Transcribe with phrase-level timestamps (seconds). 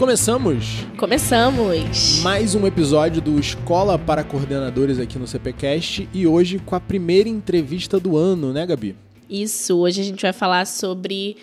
[0.00, 0.86] Começamos!
[0.96, 2.22] Começamos!
[2.22, 7.28] Mais um episódio do Escola para Coordenadores aqui no CPCast e hoje com a primeira
[7.28, 8.96] entrevista do ano, né, Gabi?
[9.28, 11.36] Isso, hoje a gente vai falar sobre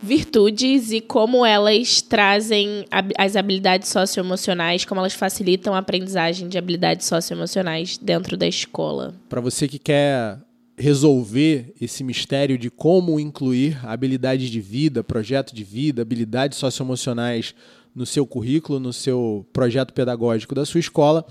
[0.00, 2.84] virtudes e como elas trazem
[3.18, 9.16] as habilidades socioemocionais, como elas facilitam a aprendizagem de habilidades socioemocionais dentro da escola.
[9.28, 10.38] Para você que quer
[10.80, 17.54] resolver esse mistério de como incluir habilidades de vida, projeto de vida, habilidades socioemocionais
[17.94, 21.24] no seu currículo, no seu projeto pedagógico da sua escola,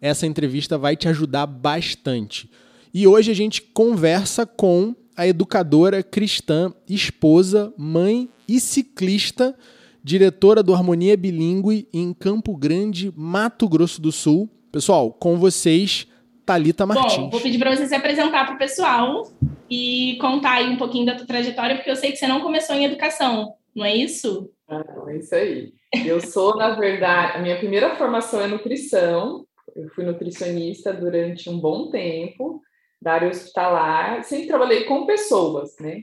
[0.00, 2.50] essa entrevista vai te ajudar bastante.
[2.92, 9.56] E hoje a gente conversa com a educadora cristã, esposa, mãe e ciclista,
[10.02, 14.48] diretora do Harmonia Bilingue em Campo Grande, Mato Grosso do Sul.
[14.70, 16.06] Pessoal, com vocês,
[16.44, 17.16] Talita Martins.
[17.16, 19.30] Bom, vou pedir para você se apresentar para o pessoal
[19.70, 22.74] e contar aí um pouquinho da tua trajetória, porque eu sei que você não começou
[22.74, 24.50] em educação, não é isso?
[24.68, 25.72] Ah, é isso aí.
[25.94, 29.46] Eu sou, na verdade, a minha primeira formação é nutrição.
[29.76, 32.62] Eu fui nutricionista durante um bom tempo,
[33.00, 34.24] da área hospitalar.
[34.24, 36.02] Sempre trabalhei com pessoas, né?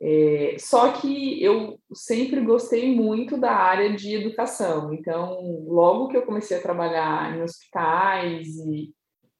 [0.00, 4.92] É, só que eu sempre gostei muito da área de educação.
[4.92, 8.94] Então, logo que eu comecei a trabalhar em hospitais e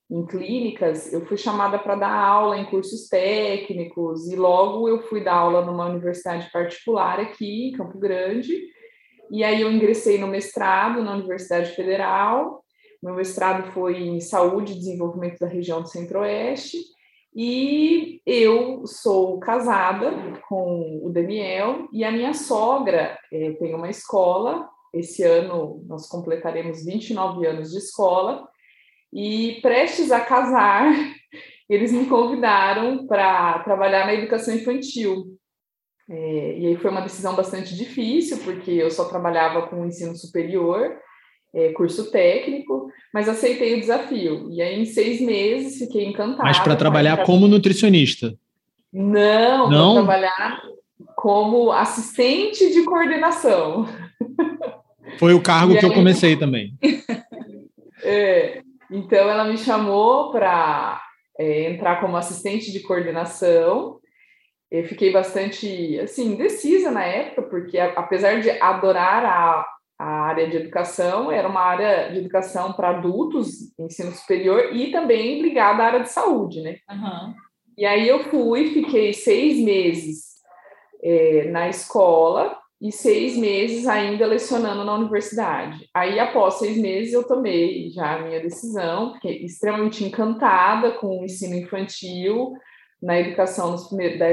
[0.09, 5.23] em clínicas, eu fui chamada para dar aula em cursos técnicos e logo eu fui
[5.23, 8.76] dar aula numa universidade particular aqui em Campo Grande
[9.31, 12.65] e aí eu ingressei no mestrado na Universidade Federal.
[13.03, 16.79] Meu mestrado foi em Saúde e Desenvolvimento da região do Centro-Oeste.
[17.35, 24.67] E eu sou casada com o Daniel e a minha sogra é, tem uma escola.
[24.95, 28.49] Esse ano nós completaremos 29 anos de escola.
[29.13, 30.91] E prestes a casar,
[31.69, 35.37] eles me convidaram para trabalhar na educação infantil.
[36.09, 40.97] É, e aí foi uma decisão bastante difícil, porque eu só trabalhava com ensino superior,
[41.55, 44.49] é, curso técnico, mas aceitei o desafio.
[44.51, 46.45] E aí, em seis meses, fiquei encantada.
[46.45, 48.35] Mas para trabalhar como nutricionista?
[48.93, 49.95] Não, Não?
[49.95, 50.63] para trabalhar
[51.17, 53.89] como assistente de coordenação.
[55.19, 55.91] Foi o cargo e que aí...
[55.91, 56.75] eu comecei também.
[58.09, 61.03] É, então, ela me chamou para
[61.41, 63.99] é, entrar como assistente de coordenação
[64.79, 69.67] eu fiquei bastante, assim, indecisa na época, porque apesar de adorar a,
[69.99, 75.43] a área de educação, era uma área de educação para adultos, ensino superior, e também
[75.43, 76.79] ligada à área de saúde, né?
[76.91, 77.35] Uhum.
[77.79, 80.37] E aí eu fui, fiquei seis meses
[81.03, 85.89] é, na escola e seis meses ainda lecionando na universidade.
[85.95, 91.25] Aí, após seis meses, eu tomei já a minha decisão, fiquei extremamente encantada com o
[91.25, 92.53] ensino infantil,
[93.03, 94.29] na educação nos primeiros, da,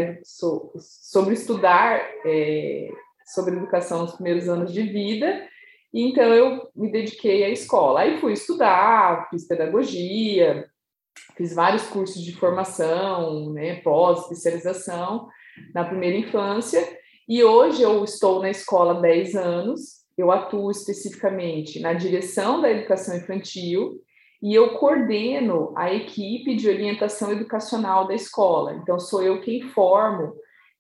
[0.80, 2.90] sobre estudar é,
[3.26, 5.48] sobre educação nos primeiros anos de vida.
[5.94, 8.02] E então eu me dediquei à escola.
[8.02, 10.66] Aí fui estudar, fiz pedagogia,
[11.38, 15.28] fiz vários cursos de formação, né, pós-especialização
[15.74, 16.82] na primeira infância.
[17.28, 20.04] E hoje eu estou na escola há 10 anos.
[20.18, 24.03] Eu atuo especificamente na direção da educação infantil
[24.44, 28.74] e eu coordeno a equipe de orientação educacional da escola.
[28.74, 30.34] Então, sou eu quem formo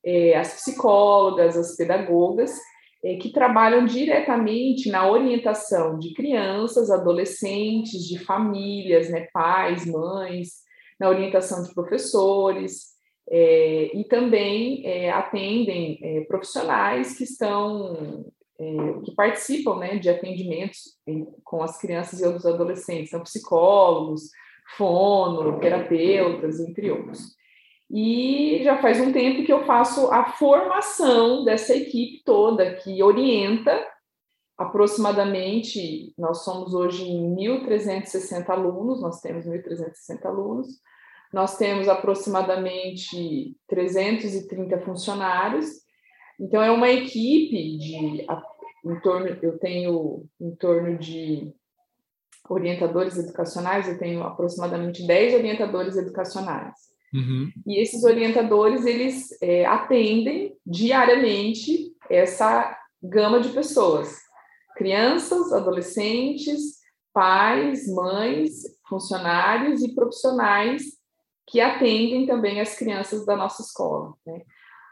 [0.06, 2.53] é, as psicólogas, as pedagogas,
[3.01, 10.63] é, que trabalham diretamente na orientação de crianças, adolescentes, de famílias, né, pais, mães,
[11.00, 12.94] na orientação de professores,
[13.30, 18.25] é, e também é, atendem é, profissionais que estão
[18.63, 24.29] é, que participam né, de atendimentos em, com as crianças e os adolescentes, são psicólogos,
[24.78, 27.35] fono, terapeutas, entre outros.
[27.91, 33.85] E já faz um tempo que eu faço a formação dessa equipe toda, que orienta
[34.57, 40.68] aproximadamente, nós somos hoje em 1.360 alunos, nós temos 1.360 alunos,
[41.34, 45.83] nós temos aproximadamente 330 funcionários,
[46.39, 48.25] então, é uma equipe de
[48.85, 51.53] em torno, eu tenho em torno de
[52.50, 56.74] orientadores educacionais, eu tenho aproximadamente 10 orientadores educacionais.
[57.13, 57.51] Uhum.
[57.65, 64.18] E esses orientadores, eles é, atendem diariamente essa gama de pessoas.
[64.75, 66.79] Crianças, adolescentes,
[67.13, 70.83] pais, mães, funcionários e profissionais
[71.47, 74.13] que atendem também as crianças da nossa escola.
[74.25, 74.41] Né?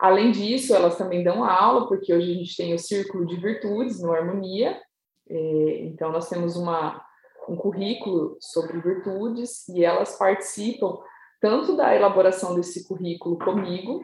[0.01, 4.01] Além disso, elas também dão aula, porque hoje a gente tem o Círculo de Virtudes
[4.01, 4.81] no Harmonia,
[5.29, 6.99] é, então nós temos uma,
[7.47, 10.97] um currículo sobre virtudes e elas participam
[11.39, 14.03] tanto da elaboração desse currículo comigo,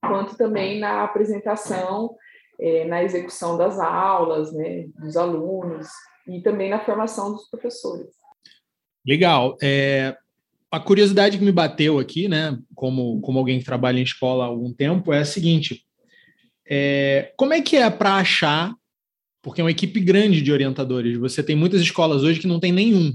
[0.00, 2.14] quanto também na apresentação
[2.60, 5.88] é, na execução das aulas, né, dos alunos
[6.28, 8.14] e também na formação dos professores.
[9.04, 9.56] Legal.
[9.60, 10.16] É,
[10.70, 14.46] a curiosidade que me bateu aqui, né, como, como alguém que trabalha em escola há
[14.46, 15.84] algum tempo, é a seguinte:
[16.68, 18.72] é, como é que é para achar?
[19.42, 21.16] Porque é uma equipe grande de orientadores.
[21.18, 23.12] Você tem muitas escolas hoje que não tem nenhum,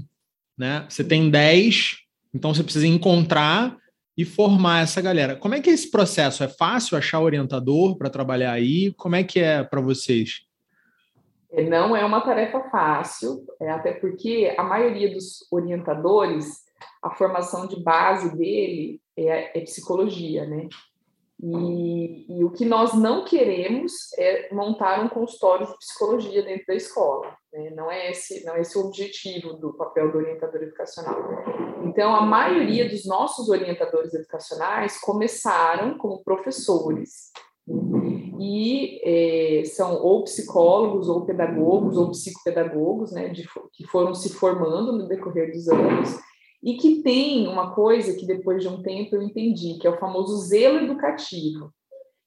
[0.58, 0.84] né?
[0.88, 1.96] Você tem 10,
[2.34, 3.76] então você precisa encontrar
[4.16, 5.36] e formar essa galera.
[5.36, 6.42] Como é que é esse processo?
[6.42, 8.92] É fácil achar orientador para trabalhar aí?
[8.94, 10.46] Como é que é para vocês?
[11.52, 16.65] É, não é uma tarefa fácil, é até porque a maioria dos orientadores,
[17.02, 20.68] a formação de base dele é, é psicologia, né?
[21.42, 26.74] E, e, o que nós não queremos é montar um consultório de psicologia dentro da
[26.74, 27.36] escola.
[27.52, 27.70] Né?
[27.76, 31.20] Não, é esse, não é esse o objetivo do papel do orientador educacional.
[31.84, 37.32] Então, a maioria dos nossos orientadores educacionais começaram como professores.
[38.40, 44.92] E é, são ou psicólogos, ou pedagogos, ou psicopedagogos, né, de, que foram se formando
[44.92, 46.16] no decorrer dos anos
[46.66, 50.00] e que tem uma coisa que depois de um tempo eu entendi, que é o
[50.00, 51.72] famoso zelo educativo,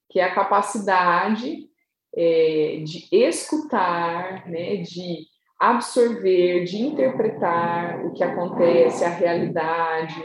[0.09, 1.67] que é a capacidade
[2.15, 5.25] é, de escutar, né, de
[5.59, 10.15] absorver, de interpretar o que acontece, a realidade,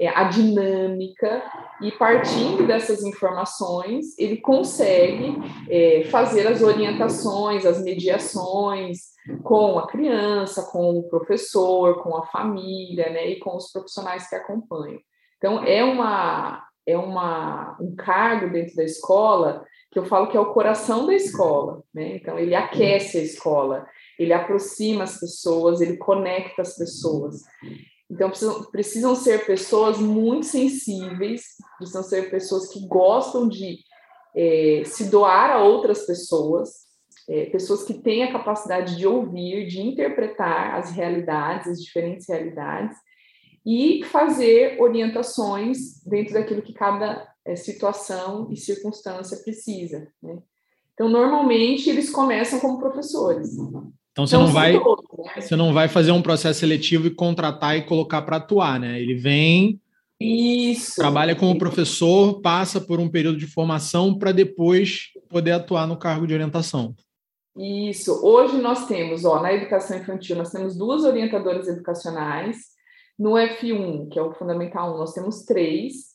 [0.00, 1.42] é, a dinâmica,
[1.82, 5.36] e partindo dessas informações, ele consegue
[5.68, 9.10] é, fazer as orientações, as mediações
[9.42, 14.34] com a criança, com o professor, com a família, né, e com os profissionais que
[14.34, 14.98] acompanham.
[15.36, 20.40] Então, é uma é uma, um cargo dentro da escola que eu falo que é
[20.40, 22.16] o coração da escola, né?
[22.16, 23.86] Então, ele aquece a escola,
[24.18, 27.42] ele aproxima as pessoas, ele conecta as pessoas.
[28.10, 31.42] Então, precisam, precisam ser pessoas muito sensíveis,
[31.78, 33.78] precisam ser pessoas que gostam de
[34.34, 36.70] é, se doar a outras pessoas,
[37.28, 42.96] é, pessoas que têm a capacidade de ouvir, de interpretar as realidades, as diferentes realidades,
[43.64, 50.08] e fazer orientações dentro daquilo que cada é, situação e circunstância precisa.
[50.20, 50.38] Né?
[50.94, 53.56] Então, normalmente, eles começam como professores.
[54.12, 55.06] Então você não, não vai todos?
[55.36, 59.00] Você não vai fazer um processo seletivo e contratar e colocar para atuar, né?
[59.00, 59.80] Ele vem
[60.20, 60.96] isso.
[60.96, 66.26] Trabalha como professor, passa por um período de formação para depois poder atuar no cargo
[66.26, 66.94] de orientação.
[67.56, 68.20] Isso.
[68.22, 72.58] Hoje nós temos, ó, na educação infantil, nós temos duas orientadoras educacionais.
[73.18, 76.10] No F1, que é o Fundamental 1, nós temos três.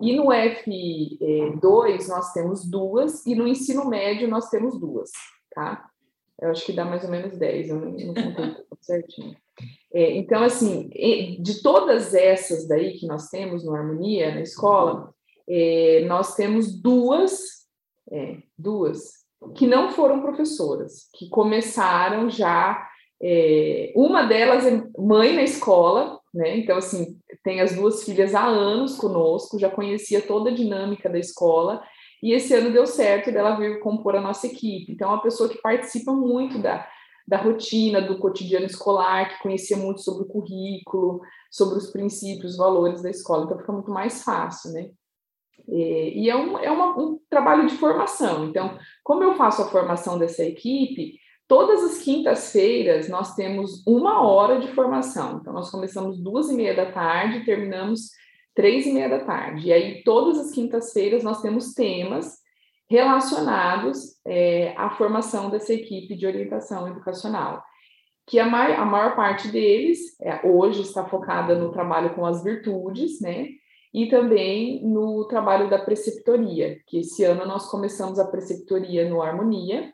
[0.00, 3.26] E no F2, nós temos duas.
[3.26, 5.10] E no ensino médio, nós temos duas,
[5.52, 5.89] tá?
[6.40, 9.36] Eu acho que dá mais ou menos 10, eu não, não contei certinho.
[9.92, 10.88] É, então, assim,
[11.40, 15.12] de todas essas daí que nós temos no Harmonia, na escola,
[15.48, 17.66] é, nós temos duas,
[18.10, 19.20] é, duas,
[19.54, 22.86] que não foram professoras, que começaram já.
[23.22, 26.56] É, uma delas é mãe na escola, né?
[26.56, 31.18] Então, assim, tem as duas filhas há anos conosco, já conhecia toda a dinâmica da
[31.18, 31.82] escola,
[32.22, 34.92] e esse ano deu certo dela vir compor a nossa equipe.
[34.92, 36.86] Então, é uma pessoa que participa muito da,
[37.26, 41.20] da rotina, do cotidiano escolar, que conhecia muito sobre o currículo,
[41.50, 43.44] sobre os princípios, valores da escola.
[43.44, 44.90] Então, fica muito mais fácil, né?
[45.66, 48.46] E é, um, é uma, um trabalho de formação.
[48.46, 54.58] Então, como eu faço a formação dessa equipe, todas as quintas-feiras nós temos uma hora
[54.58, 55.38] de formação.
[55.40, 58.10] Então, nós começamos duas e meia da tarde terminamos
[58.54, 59.68] três e meia da tarde.
[59.68, 62.38] E aí, todas as quintas-feiras, nós temos temas
[62.88, 67.62] relacionados é, à formação dessa equipe de orientação educacional,
[68.26, 73.20] que a, a maior parte deles é, hoje está focada no trabalho com as virtudes,
[73.20, 73.48] né?
[73.92, 79.92] E também no trabalho da preceptoria, que esse ano nós começamos a preceptoria no Harmonia,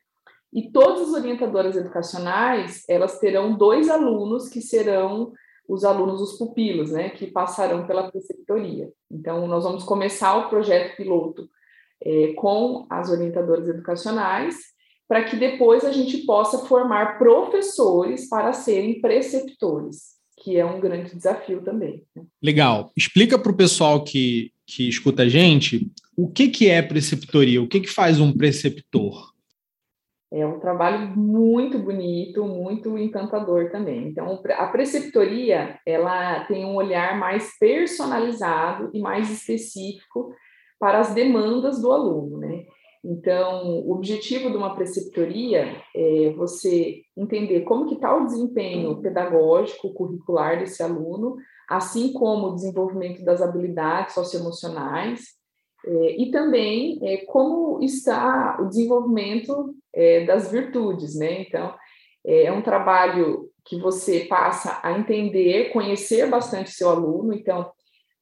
[0.52, 5.32] e todas as orientadoras educacionais, elas terão dois alunos que serão
[5.68, 8.90] os alunos, os pupilos, né, que passarão pela preceptoria.
[9.10, 11.48] Então, nós vamos começar o projeto piloto
[12.02, 14.56] é, com as orientadoras educacionais,
[15.08, 21.14] para que depois a gente possa formar professores para serem preceptores, que é um grande
[21.14, 22.04] desafio também.
[22.14, 22.24] Né?
[22.42, 22.90] Legal.
[22.96, 27.68] Explica para o pessoal que, que escuta a gente o que, que é preceptoria, o
[27.68, 29.35] que, que faz um preceptor?
[30.32, 34.08] É um trabalho muito bonito, muito encantador também.
[34.08, 40.34] Então, a preceptoria, ela tem um olhar mais personalizado e mais específico
[40.80, 42.64] para as demandas do aluno, né?
[43.04, 49.94] Então, o objetivo de uma preceptoria é você entender como que está o desempenho pedagógico,
[49.94, 51.36] curricular desse aluno,
[51.70, 55.36] assim como o desenvolvimento das habilidades socioemocionais,
[55.86, 61.42] É, e também é, como está o desenvolvimento é, das virtudes, né?
[61.42, 61.74] Então,
[62.24, 67.32] é, é um trabalho que você passa a entender, conhecer bastante seu aluno.
[67.32, 67.70] Então,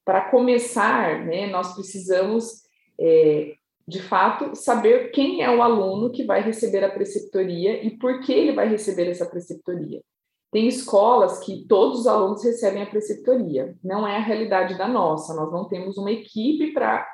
[0.04, 2.62] para começar, né, nós precisamos,
[3.00, 3.54] é,
[3.88, 8.32] de fato, saber quem é o aluno que vai receber a preceptoria e por que
[8.32, 10.02] ele vai receber essa preceptoria.
[10.50, 13.74] Tem escolas que todos os alunos recebem a preceptoria.
[13.82, 15.34] Não é a realidade da nossa.
[15.34, 17.06] Nós não temos uma equipe para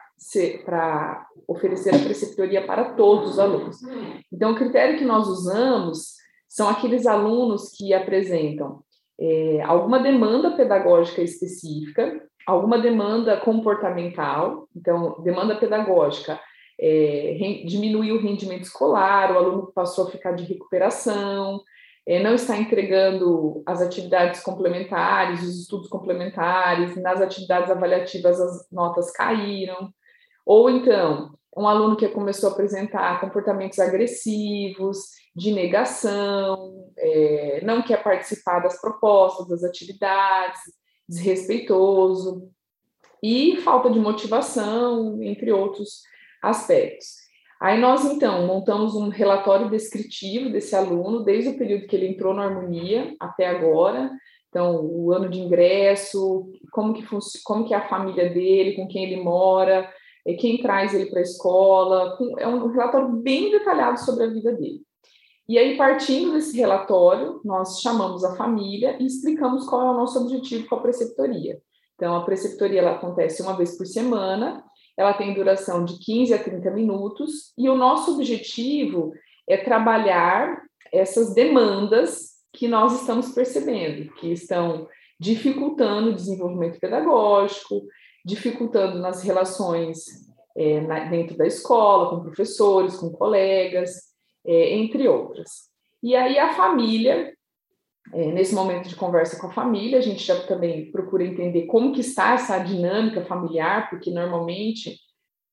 [0.65, 3.79] para oferecer a preceptoria para todos os alunos.
[4.33, 6.15] Então, o critério que nós usamos
[6.49, 8.83] são aqueles alunos que apresentam
[9.19, 16.41] é, alguma demanda pedagógica específica, alguma demanda comportamental, então, demanda pedagógica,
[16.81, 21.61] é, diminuir o rendimento escolar, o aluno passou a ficar de recuperação,
[22.07, 29.13] é, não está entregando as atividades complementares, os estudos complementares, nas atividades avaliativas as notas
[29.13, 29.93] caíram,
[30.51, 34.99] ou então um aluno que começou a apresentar comportamentos agressivos,
[35.35, 40.61] de negação, é, não quer participar das propostas, das atividades,
[41.09, 42.51] desrespeitoso
[43.23, 46.03] e falta de motivação, entre outros
[46.43, 47.07] aspectos.
[47.61, 52.35] Aí nós, então, montamos um relatório descritivo desse aluno, desde o período que ele entrou
[52.35, 54.11] na harmonia até agora,
[54.51, 57.07] então, o ano de ingresso, como que,
[57.45, 59.89] como que é a família dele, com quem ele mora,
[60.27, 64.53] é, quem traz ele para a escola, é um relatório bem detalhado sobre a vida
[64.53, 64.81] dele.
[65.49, 70.21] E aí, partindo desse relatório, nós chamamos a família e explicamos qual é o nosso
[70.21, 71.61] objetivo com a preceptoria.
[71.97, 74.63] Então, a preceptoria ela acontece uma vez por semana,
[74.97, 79.13] ela tem duração de 15 a 30 minutos, e o nosso objetivo
[79.49, 80.63] é trabalhar
[80.93, 84.87] essas demandas que nós estamos percebendo, que estão
[85.19, 87.83] dificultando o desenvolvimento pedagógico,
[88.25, 90.05] dificultando nas relações
[90.57, 94.11] é, na, dentro da escola, com professores, com colegas,
[94.47, 95.71] é, entre outras.
[96.03, 97.33] E aí a família,
[98.13, 101.93] é, nesse momento de conversa com a família, a gente já também procura entender como
[101.93, 104.99] que está essa dinâmica familiar, porque normalmente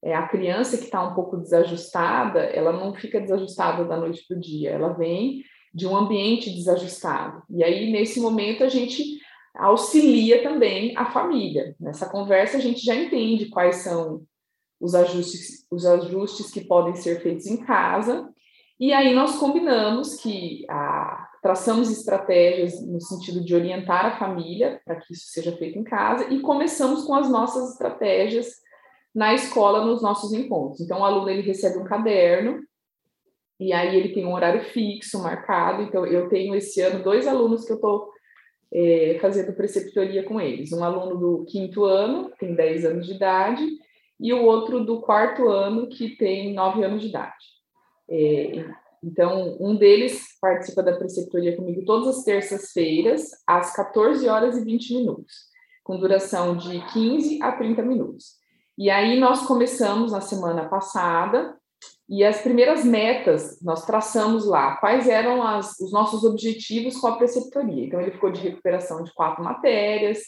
[0.03, 4.37] é, a criança que está um pouco desajustada, ela não fica desajustada da noite para
[4.37, 5.43] o dia, ela vem
[5.73, 7.43] de um ambiente desajustado.
[7.49, 9.19] E aí, nesse momento, a gente
[9.57, 11.75] auxilia também a família.
[11.79, 14.21] Nessa conversa a gente já entende quais são
[14.79, 18.29] os ajustes, os ajustes que podem ser feitos em casa,
[18.79, 24.97] e aí nós combinamos que a, traçamos estratégias no sentido de orientar a família para
[24.97, 28.47] que isso seja feito em casa, e começamos com as nossas estratégias
[29.15, 30.79] na escola, nos nossos encontros.
[30.81, 32.61] Então, o aluno ele recebe um caderno,
[33.59, 35.81] e aí ele tem um horário fixo, marcado.
[35.81, 38.11] Então, eu tenho esse ano dois alunos que eu estou
[38.73, 40.71] é, fazendo preceptoria com eles.
[40.71, 43.65] Um aluno do quinto ano, tem 10 anos de idade,
[44.19, 47.45] e o outro do quarto ano, que tem 9 anos de idade.
[48.09, 48.65] É,
[49.03, 54.95] então, um deles participa da preceptoria comigo todas as terças-feiras, às 14 horas e 20
[54.95, 55.33] minutos,
[55.83, 58.37] com duração de 15 a 30 minutos.
[58.77, 61.55] E aí nós começamos na semana passada
[62.09, 67.17] e as primeiras metas nós traçamos lá, quais eram as, os nossos objetivos com a
[67.17, 67.85] preceptoria.
[67.85, 70.19] Então, ele ficou de recuperação de quatro matérias,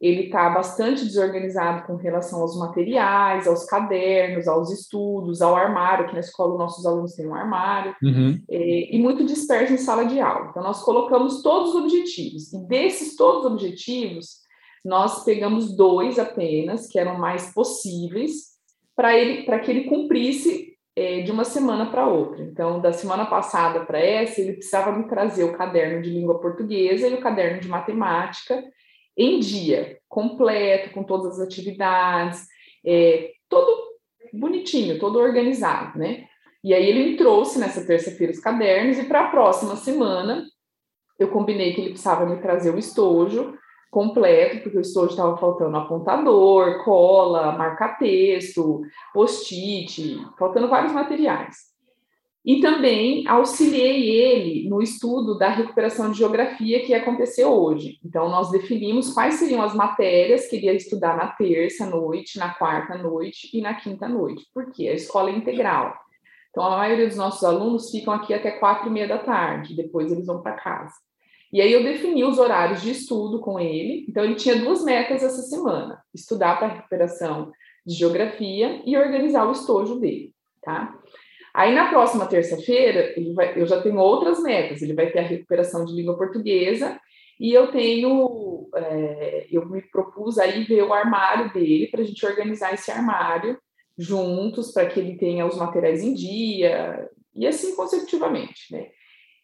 [0.00, 6.14] ele está bastante desorganizado com relação aos materiais, aos cadernos, aos estudos, ao armário, que
[6.14, 8.40] na escola nossos alunos têm um armário, uhum.
[8.48, 10.48] é, e muito disperso em sala de aula.
[10.50, 14.36] Então, nós colocamos todos os objetivos, e desses todos os objetivos,
[14.84, 18.56] nós pegamos dois apenas, que eram mais possíveis,
[18.94, 20.67] para ele, para que ele cumprisse
[20.98, 22.42] é, de uma semana para outra.
[22.42, 27.06] Então, da semana passada para essa, ele precisava me trazer o caderno de língua portuguesa
[27.06, 28.64] e o caderno de matemática
[29.16, 32.48] em dia, completo, com todas as atividades,
[32.84, 33.70] é, todo
[34.32, 36.24] bonitinho, todo organizado, né?
[36.64, 40.44] E aí ele me trouxe nessa terça-feira os cadernos e para a próxima semana
[41.16, 43.56] eu combinei que ele precisava me trazer o estojo
[43.90, 51.68] completo, porque o estojo estava faltando apontador, cola, marca-texto, post-it, faltando vários materiais.
[52.44, 57.98] E também auxiliei ele no estudo da recuperação de geografia que aconteceu hoje.
[58.02, 62.54] Então, nós definimos quais seriam as matérias que ele ia estudar na terça noite, na
[62.54, 65.94] quarta noite e na quinta noite, porque a escola é integral.
[66.50, 70.10] Então, a maioria dos nossos alunos ficam aqui até quatro e meia da tarde, depois
[70.10, 70.94] eles vão para casa.
[71.52, 74.04] E aí eu defini os horários de estudo com ele.
[74.08, 77.50] Então ele tinha duas metas essa semana: estudar para recuperação
[77.86, 80.94] de geografia e organizar o estojo dele, tá?
[81.54, 83.14] Aí na próxima terça-feira
[83.56, 84.82] eu já tenho outras metas.
[84.82, 87.00] Ele vai ter a recuperação de língua portuguesa
[87.40, 92.24] e eu tenho, é, eu me propus aí ver o armário dele para a gente
[92.26, 93.58] organizar esse armário
[93.96, 98.88] juntos para que ele tenha os materiais em dia e assim consecutivamente, né?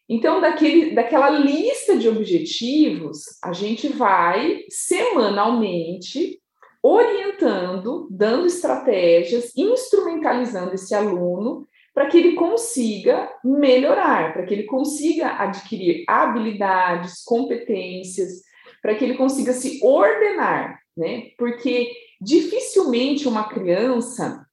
[0.07, 6.39] Então, daquele, daquela lista de objetivos, a gente vai semanalmente
[6.81, 15.29] orientando, dando estratégias, instrumentalizando esse aluno para que ele consiga melhorar, para que ele consiga
[15.37, 18.43] adquirir habilidades, competências,
[18.81, 21.31] para que ele consiga se ordenar, né?
[21.37, 24.45] Porque dificilmente uma criança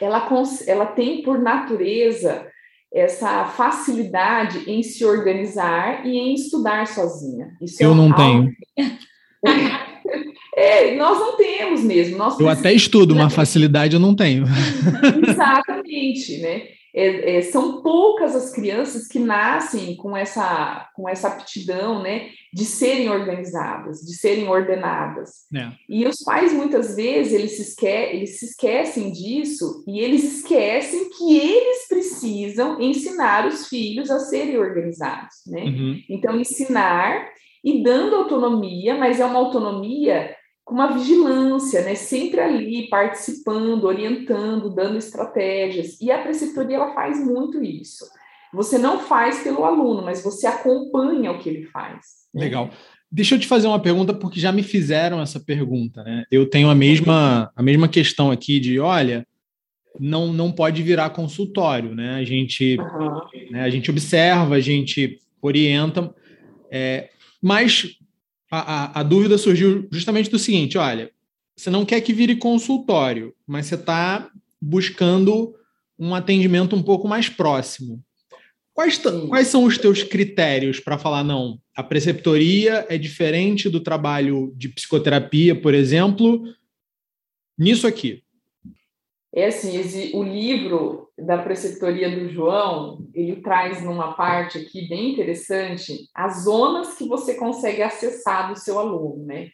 [0.00, 0.28] ela,
[0.66, 2.46] ela tem por natureza
[2.96, 7.54] essa facilidade em se organizar e em estudar sozinha.
[7.60, 8.16] Isso Eu é não algo...
[8.16, 8.56] tenho.
[10.58, 12.16] É, nós não temos mesmo.
[12.16, 14.46] Nós eu até estudo, uma facilidade eu não tenho.
[15.28, 16.62] Exatamente, né?
[16.96, 22.64] É, é, são poucas as crianças que nascem com essa, com essa aptidão, né, de
[22.64, 25.44] serem organizadas, de serem ordenadas.
[25.54, 25.72] É.
[25.86, 31.10] E os pais, muitas vezes, eles se, esque eles se esquecem disso e eles esquecem
[31.10, 35.64] que eles precisam ensinar os filhos a serem organizados, né?
[35.64, 36.00] Uhum.
[36.08, 37.28] Então, ensinar
[37.66, 40.35] e dando autonomia, mas é uma autonomia
[40.66, 41.94] com uma vigilância, né?
[41.94, 45.98] Sempre ali participando, orientando, dando estratégias.
[46.00, 48.04] E a preceptoria ela faz muito isso.
[48.52, 52.00] Você não faz pelo aluno, mas você acompanha o que ele faz.
[52.34, 52.42] Né?
[52.42, 52.70] Legal.
[53.10, 56.24] Deixa eu te fazer uma pergunta, porque já me fizeram essa pergunta, né?
[56.32, 59.24] Eu tenho a mesma, a mesma questão aqui de, olha,
[60.00, 62.16] não, não pode virar consultório, né?
[62.16, 63.52] A gente, uhum.
[63.52, 66.12] né, a gente observa, a gente orienta,
[66.72, 67.08] é,
[67.40, 67.96] mas
[68.50, 71.10] a, a, a dúvida surgiu justamente do seguinte: olha,
[71.56, 75.54] você não quer que vire consultório, mas você está buscando
[75.98, 78.02] um atendimento um pouco mais próximo.
[78.74, 84.52] Quais, quais são os teus critérios para falar, não, a preceptoria é diferente do trabalho
[84.54, 86.42] de psicoterapia, por exemplo,
[87.58, 88.22] nisso aqui?
[89.34, 89.80] É assim,
[90.12, 96.94] o livro da preceptoria do João, ele traz numa parte aqui bem interessante as zonas
[96.94, 99.48] que você consegue acessar do seu aluno, né?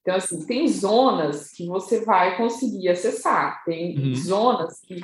[0.00, 4.14] Então, assim, tem zonas que você vai conseguir acessar, tem uhum.
[4.14, 5.00] zonas que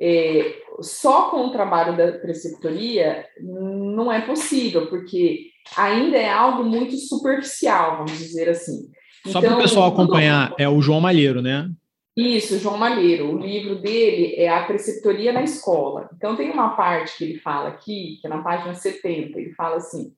[0.00, 6.96] é, só com o trabalho da preceptoria não é possível, porque ainda é algo muito
[6.96, 8.90] superficial, vamos dizer assim.
[9.26, 11.70] Só então, para o pessoal acompanhar, é o João Malheiro, né?
[12.16, 13.30] Isso, João Malheiro.
[13.30, 16.10] O livro dele é A Preceptoria na Escola.
[16.14, 19.76] Então, tem uma parte que ele fala aqui, que é na página 70, ele fala
[19.76, 20.14] assim: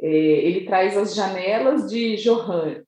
[0.00, 2.82] é, ele traz as janelas de Johari,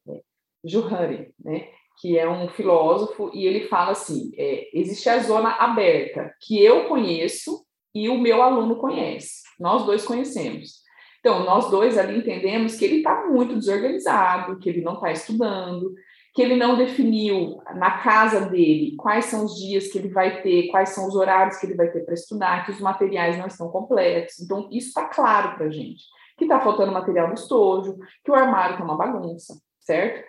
[0.64, 1.68] Johari, né,
[2.00, 6.88] que é um filósofo, e ele fala assim: é, existe a zona aberta, que eu
[6.88, 9.42] conheço e o meu aluno conhece.
[9.58, 10.82] Nós dois conhecemos.
[11.20, 15.92] Então, nós dois ali entendemos que ele está muito desorganizado, que ele não está estudando,
[16.34, 20.68] que ele não definiu na casa dele quais são os dias que ele vai ter,
[20.68, 23.68] quais são os horários que ele vai ter para estudar, que os materiais não estão
[23.70, 24.38] completos.
[24.40, 26.04] Então, isso está claro para a gente.
[26.36, 30.24] Que está faltando material no estojo, que o armário está uma bagunça, certo?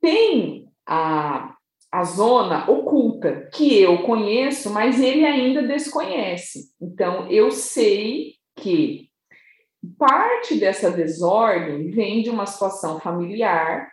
[0.00, 1.54] Tem a,
[1.90, 6.72] a zona oculta, que eu conheço, mas ele ainda desconhece.
[6.80, 9.10] Então, eu sei que
[9.98, 13.88] parte dessa desordem vem de uma situação familiar,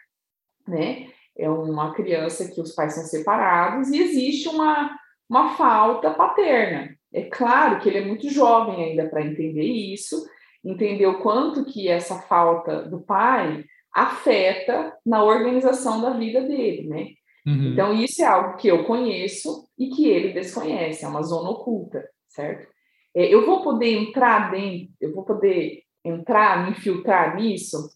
[0.67, 1.08] né?
[1.39, 4.95] É uma criança que os pais são separados e existe uma,
[5.29, 6.89] uma falta paterna.
[7.13, 10.27] É claro que ele é muito jovem ainda para entender isso,
[10.63, 17.07] entender o quanto que essa falta do pai afeta na organização da vida dele, né?
[17.47, 17.71] Uhum.
[17.71, 22.07] Então, isso é algo que eu conheço e que ele desconhece, é uma zona oculta,
[22.27, 22.67] certo?
[23.15, 27.89] É, eu vou poder entrar dentro, eu vou poder entrar, me infiltrar nisso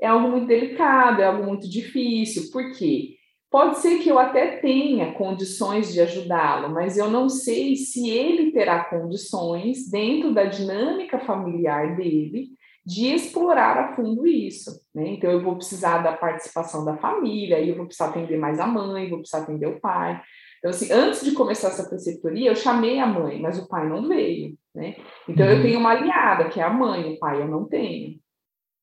[0.00, 3.16] é algo muito delicado, é algo muito difícil, porque
[3.50, 8.50] pode ser que eu até tenha condições de ajudá-lo, mas eu não sei se ele
[8.50, 12.48] terá condições, dentro da dinâmica familiar dele,
[12.84, 14.70] de explorar a fundo isso.
[14.94, 15.08] Né?
[15.08, 18.66] Então, eu vou precisar da participação da família, aí eu vou precisar atender mais a
[18.66, 20.20] mãe, vou precisar atender o pai.
[20.58, 24.06] Então, assim, antes de começar essa preceptoria, eu chamei a mãe, mas o pai não
[24.08, 24.96] veio, né?
[25.28, 25.62] Então, eu uhum.
[25.62, 28.18] tenho uma aliada, que é a mãe, o pai eu não tenho,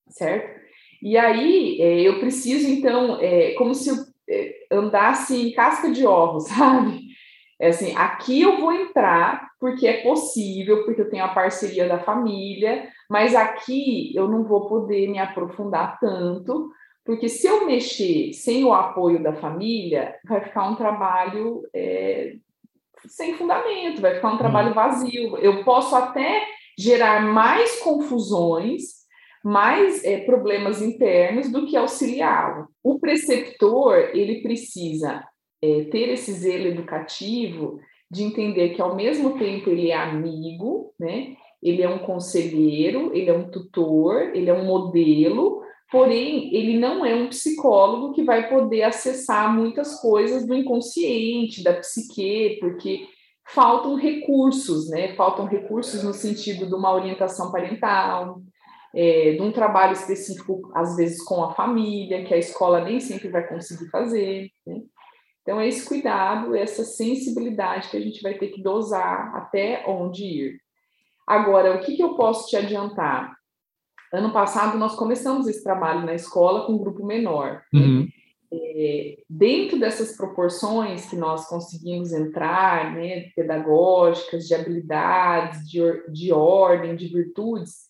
[0.10, 0.61] certo?
[1.01, 3.95] E aí é, eu preciso, então, é, como se eu
[4.29, 7.11] é, andasse em casca de ovos, sabe?
[7.59, 11.99] É assim, aqui eu vou entrar porque é possível, porque eu tenho a parceria da
[11.99, 16.71] família, mas aqui eu não vou poder me aprofundar tanto,
[17.05, 22.35] porque se eu mexer sem o apoio da família, vai ficar um trabalho é,
[23.05, 24.73] sem fundamento, vai ficar um trabalho uhum.
[24.73, 25.37] vazio.
[25.37, 26.43] Eu posso até
[26.77, 29.00] gerar mais confusões
[29.43, 32.67] mais é, problemas internos do que auxiliá-lo.
[32.84, 35.23] O preceptor ele precisa
[35.62, 41.36] é, ter esse zelo educativo de entender que ao mesmo tempo ele é amigo, né?
[41.63, 47.06] Ele é um conselheiro, ele é um tutor, ele é um modelo, porém ele não
[47.06, 53.08] é um psicólogo que vai poder acessar muitas coisas do inconsciente, da psique, porque
[53.47, 55.13] faltam recursos, né?
[55.15, 58.41] Faltam recursos no sentido de uma orientação parental,
[58.93, 63.30] é, de um trabalho específico, às vezes com a família, que a escola nem sempre
[63.30, 64.49] vai conseguir fazer.
[64.65, 64.82] Né?
[65.41, 70.23] Então, é esse cuidado, essa sensibilidade que a gente vai ter que dosar até onde
[70.23, 70.62] ir.
[71.25, 73.34] Agora, o que, que eu posso te adiantar?
[74.13, 77.63] Ano passado, nós começamos esse trabalho na escola com um grupo menor.
[77.73, 77.80] Né?
[77.80, 78.08] Uhum.
[78.54, 85.80] É, dentro dessas proporções que nós conseguimos entrar, né, pedagógicas, de habilidades, de,
[86.12, 87.89] de ordem, de virtudes,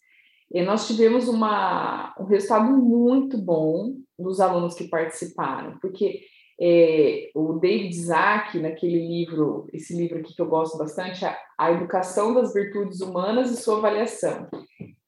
[0.54, 6.22] e nós tivemos uma, um resultado muito bom dos alunos que participaram, porque
[6.60, 11.72] é, o David Isaac, naquele livro, esse livro aqui que eu gosto bastante, a, a
[11.72, 14.48] Educação das Virtudes Humanas e Sua Avaliação,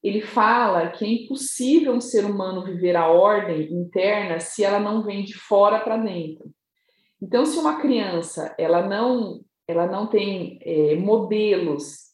[0.02, 5.02] ele fala que é impossível um ser humano viver a ordem interna se ela não
[5.02, 6.50] vem de fora para dentro.
[7.22, 12.13] Então, se uma criança ela não ela não tem é, modelos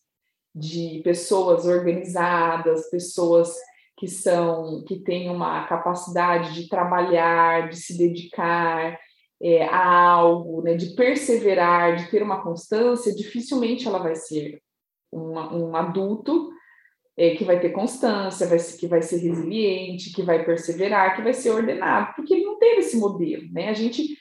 [0.60, 3.54] de pessoas organizadas, pessoas
[3.96, 8.98] que são que têm uma capacidade de trabalhar, de se dedicar
[9.42, 14.60] é, a algo, né, de perseverar, de ter uma constância, dificilmente ela vai ser
[15.10, 16.50] uma, um adulto
[17.16, 21.32] é, que vai ter constância, vai, que vai ser resiliente, que vai perseverar, que vai
[21.32, 23.68] ser ordenado, porque ele não teve esse modelo, né?
[23.68, 24.16] A gente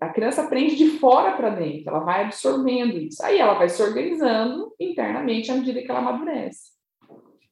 [0.00, 3.24] a criança aprende de fora para dentro, ela vai absorvendo isso.
[3.24, 6.72] Aí ela vai se organizando internamente à medida que ela amadurece.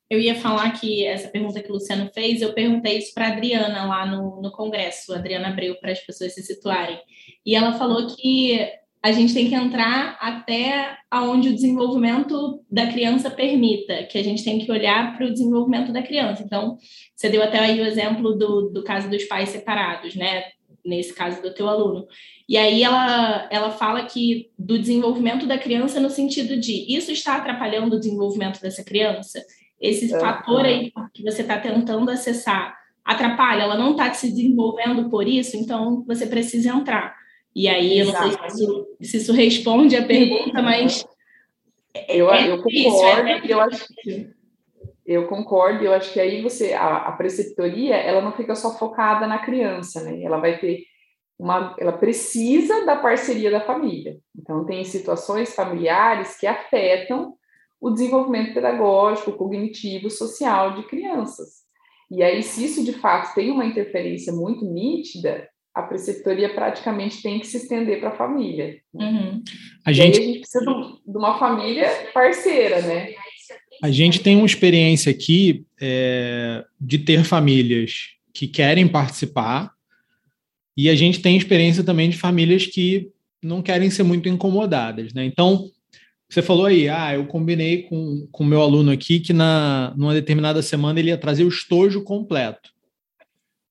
[0.08, 3.32] Eu ia falar que essa pergunta que o Luciano fez, eu perguntei isso para a
[3.32, 6.98] Adriana lá no, no congresso, a Adriana abriu para as pessoas se situarem.
[7.46, 8.58] E ela falou que
[9.02, 14.44] a gente tem que entrar até aonde o desenvolvimento da criança permita, que a gente
[14.44, 16.42] tem que olhar para o desenvolvimento da criança.
[16.42, 16.76] Então,
[17.16, 20.42] você deu até aí o exemplo do, do caso dos pais separados, né?
[20.84, 22.06] Nesse caso do teu aluno.
[22.48, 27.36] E aí ela, ela fala que do desenvolvimento da criança no sentido de isso está
[27.36, 29.44] atrapalhando o desenvolvimento dessa criança?
[29.80, 35.08] Esse é, fator aí que você está tentando acessar atrapalha, ela não está se desenvolvendo
[35.08, 37.16] por isso, então você precisa entrar.
[37.54, 41.04] E aí, eu não sei se isso, se isso responde a pergunta, mas.
[42.08, 44.30] Eu, é eu concordo, é eu acho que
[45.04, 49.26] eu concordo, eu acho que aí você, a, a, preceptoria, ela não fica só focada
[49.26, 50.22] na criança, né?
[50.22, 50.84] Ela vai ter
[51.38, 54.18] uma, ela precisa da parceria da família.
[54.38, 57.34] Então, tem situações familiares que afetam
[57.80, 61.60] o desenvolvimento pedagógico, cognitivo, social de crianças.
[62.10, 67.38] E aí, se isso de fato tem uma interferência muito nítida, a preceptoria praticamente tem
[67.38, 68.80] que se estender para a família.
[68.92, 69.42] Uhum.
[69.86, 70.18] A gente...
[70.18, 73.14] a gente precisa de uma família parceira, né?
[73.82, 79.72] A gente tem uma experiência aqui é, de ter famílias que querem participar
[80.76, 83.10] e a gente tem experiência também de famílias que
[83.42, 85.24] não querem ser muito incomodadas, né?
[85.24, 85.70] Então,
[86.28, 90.62] você falou aí, ah, eu combinei com o meu aluno aqui que na numa determinada
[90.62, 92.70] semana ele ia trazer o estojo completo.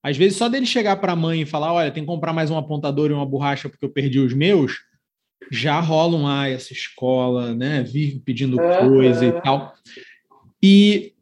[0.02, 2.50] Às vezes, só dele chegar para a mãe e falar, olha, tem que comprar mais
[2.50, 4.80] um apontador e uma borracha porque eu perdi os meus,
[5.52, 9.74] já rolam, ah, essa escola, né, vive pedindo coisa e tal.
[10.62, 11.14] E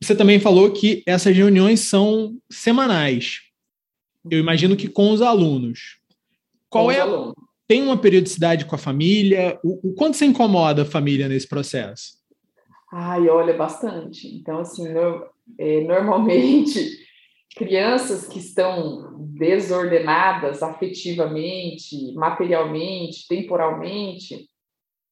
[0.00, 3.40] você também falou que essas reuniões são semanais.
[4.30, 5.98] Eu imagino que com os alunos.
[6.68, 7.00] Qual com é?
[7.00, 7.34] Alunos.
[7.66, 9.58] Tem uma periodicidade com a família?
[9.62, 12.18] O, o quanto você incomoda a família nesse processo?
[12.92, 14.26] Ai, olha, bastante.
[14.26, 15.24] Então, assim, no,
[15.58, 16.98] é, normalmente
[17.56, 24.48] crianças que estão desordenadas afetivamente, materialmente, temporalmente,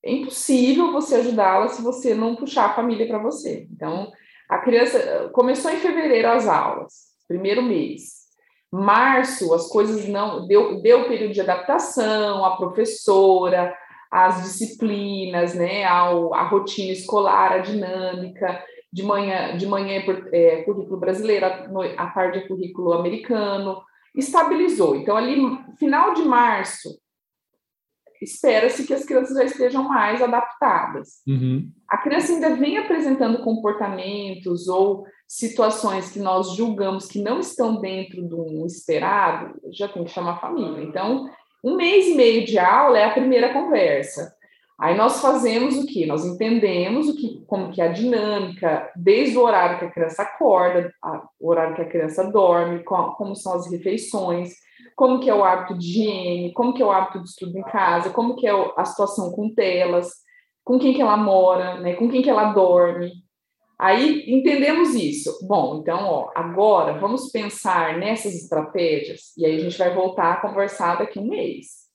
[0.05, 3.67] é impossível você ajudá-la se você não puxar a família para você.
[3.71, 4.11] Então,
[4.49, 8.19] a criança começou em fevereiro as aulas, primeiro mês.
[8.73, 10.47] Março, as coisas não.
[10.47, 13.77] Deu, deu período de adaptação, a professora,
[14.11, 20.99] as disciplinas, né, ao, a rotina escolar, a dinâmica de manhã, de manhã é, currículo
[20.99, 21.47] brasileiro,
[21.97, 23.83] à tarde é currículo americano,
[24.15, 24.97] estabilizou.
[24.97, 25.37] Então, ali,
[25.79, 26.99] final de março,
[28.21, 31.23] espera-se que as crianças já estejam mais adaptadas.
[31.27, 31.71] Uhum.
[31.89, 38.23] A criança ainda vem apresentando comportamentos ou situações que nós julgamos que não estão dentro
[38.23, 40.83] do esperado, já tem que chamar a família.
[40.83, 41.31] Então,
[41.63, 44.35] um mês e meio de aula é a primeira conversa.
[44.79, 46.07] Aí nós fazemos o que?
[46.07, 50.23] Nós entendemos o que, como que é a dinâmica, desde o horário que a criança
[50.23, 54.55] acorda, a, o horário que a criança dorme, como são as refeições,
[54.95, 57.63] como que é o hábito de higiene, como que é o hábito de estudo em
[57.63, 60.13] casa, como que é a situação com telas,
[60.65, 63.11] com quem que ela mora, né, com quem que ela dorme.
[63.79, 65.47] Aí entendemos isso.
[65.47, 70.41] Bom, então, ó, agora vamos pensar nessas estratégias e aí a gente vai voltar a
[70.41, 71.89] conversar daqui um mês.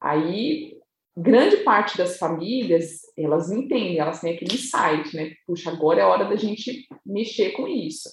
[0.00, 0.73] Aí,
[1.16, 5.32] grande parte das famílias, elas entendem, elas têm aquele insight, né?
[5.46, 8.08] Puxa, agora é hora da gente mexer com isso.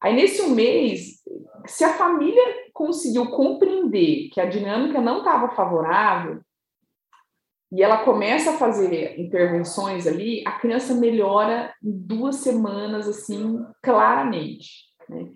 [0.00, 1.22] Aí, nesse um mês,
[1.66, 6.40] se a família conseguiu compreender que a dinâmica não estava favorável,
[7.70, 14.86] e ela começa a fazer intervenções ali, a criança melhora em duas semanas, assim, claramente.
[15.08, 15.32] Né?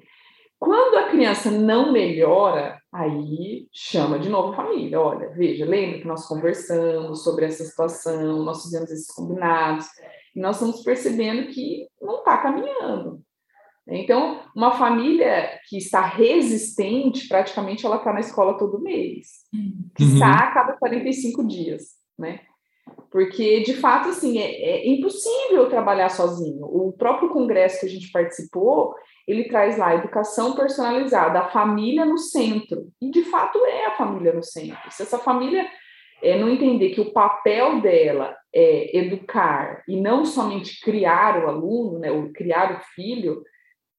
[0.62, 5.00] Quando a criança não melhora, aí chama de novo a família.
[5.00, 9.86] Olha, veja, lembra que nós conversamos sobre essa situação, nós fizemos esses combinados,
[10.36, 13.20] e nós estamos percebendo que não está caminhando.
[13.88, 19.40] Então, uma família que está resistente, praticamente ela está na escola todo mês,
[19.96, 20.12] que uhum.
[20.12, 22.40] está a cada 45 dias né?
[23.10, 26.64] Porque, de fato, assim, é, é, impossível trabalhar sozinho.
[26.64, 28.94] O próprio congresso que a gente participou,
[29.26, 32.88] ele traz lá educação personalizada, a família no centro.
[33.00, 34.90] E, de fato, é a família no centro.
[34.90, 35.66] Se essa família
[36.22, 41.98] é, não entender que o papel dela é educar e não somente criar o aluno,
[41.98, 43.42] né, ou criar o filho,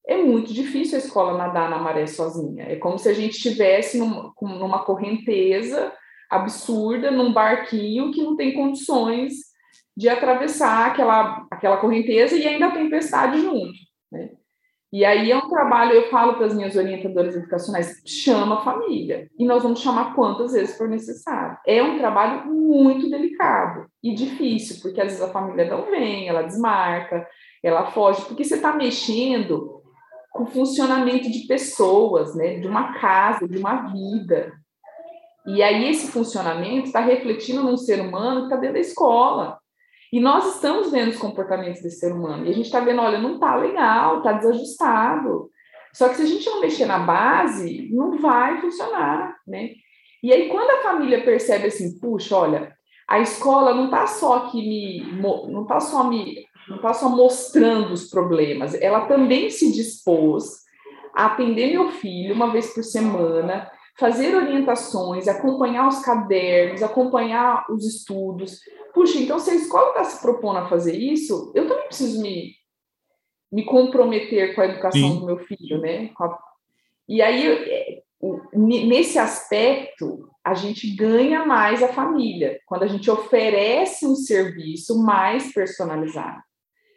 [0.06, 2.66] é muito difícil a escola nadar na maré sozinha.
[2.66, 5.94] É como se a gente estivesse numa, numa correnteza
[6.30, 9.34] absurda num barquinho que não tem condições
[9.96, 13.74] de atravessar aquela, aquela correnteza e ainda a tempestade junto.
[14.94, 19.28] E aí é um trabalho, eu falo para as minhas orientadoras educacionais, chama a família.
[19.40, 21.58] E nós vamos chamar quantas vezes for necessário.
[21.66, 26.44] É um trabalho muito delicado e difícil, porque às vezes a família não vem, ela
[26.44, 27.28] desmarca,
[27.64, 29.82] ela foge, porque você está mexendo
[30.32, 32.60] com o funcionamento de pessoas, né?
[32.60, 34.54] de uma casa, de uma vida.
[35.48, 39.58] E aí esse funcionamento está refletindo num ser humano que está dentro da escola.
[40.13, 42.45] E nós estamos vendo os comportamentos desse ser humano.
[42.45, 45.49] E a gente está vendo, olha, não está legal, está desajustado.
[45.91, 49.71] Só que se a gente não mexer na base, não vai funcionar, né?
[50.21, 52.76] E aí quando a família percebe assim, puxa, olha,
[53.08, 57.91] a escola não está só aqui me, não está só me, não está só mostrando
[57.91, 60.62] os problemas, ela também se dispôs
[61.15, 67.84] a atender meu filho uma vez por semana, fazer orientações, acompanhar os cadernos, acompanhar os
[67.84, 68.60] estudos.
[68.94, 72.54] Puxa, então se a escola está se propondo a fazer isso, eu também preciso me,
[73.52, 75.20] me comprometer com a educação Sim.
[75.20, 76.12] do meu filho, né?
[77.10, 78.02] E aí, é,
[78.54, 85.52] nesse aspecto, a gente ganha mais a família, quando a gente oferece um serviço mais
[85.54, 86.42] personalizado.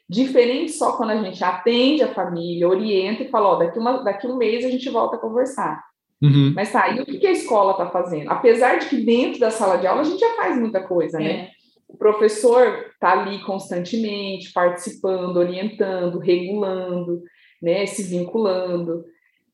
[0.09, 4.27] Diferente só quando a gente atende a família, orienta e fala, ó, daqui, uma, daqui
[4.27, 5.83] um mês a gente volta a conversar.
[6.23, 6.53] Uhum.
[6.55, 8.31] Mas tá, e o que a escola está fazendo?
[8.31, 11.51] Apesar de que dentro da sala de aula a gente já faz muita coisa, né?
[11.89, 17.23] O professor está ali constantemente participando, orientando, regulando,
[17.63, 19.05] né, se vinculando.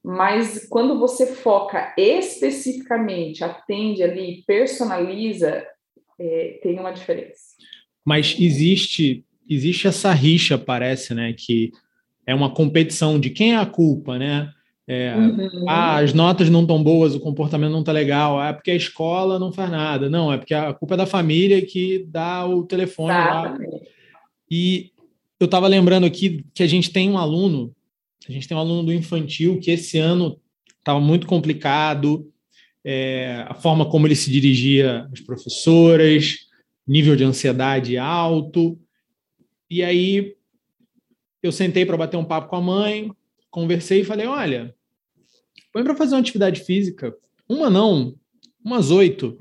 [0.03, 5.65] Mas quando você foca especificamente, atende ali, personaliza,
[6.19, 7.55] é, tem uma diferença.
[8.05, 11.73] Mas existe existe essa rixa, parece, né, que
[12.27, 14.51] é uma competição de quem é a culpa, né?
[14.87, 15.69] É, uhum.
[15.69, 18.77] ah, as notas não estão boas, o comportamento não está legal, ah, é porque a
[18.77, 20.11] escola não faz nada.
[20.11, 23.57] Não, é porque a culpa é da família que dá o telefone lá.
[24.51, 24.91] E
[25.39, 27.75] eu estava lembrando aqui que a gente tem um aluno,
[28.29, 30.39] a gente tem um aluno do infantil que esse ano
[30.79, 32.29] estava muito complicado,
[32.85, 36.39] é, a forma como ele se dirigia às professoras,
[36.87, 38.79] nível de ansiedade alto.
[39.71, 40.35] E aí
[41.43, 43.11] eu sentei para bater um papo com a mãe,
[43.53, 44.75] conversei e falei: olha,
[45.73, 47.15] põe para fazer uma atividade física,
[47.49, 48.17] uma não,
[48.65, 49.39] umas oito,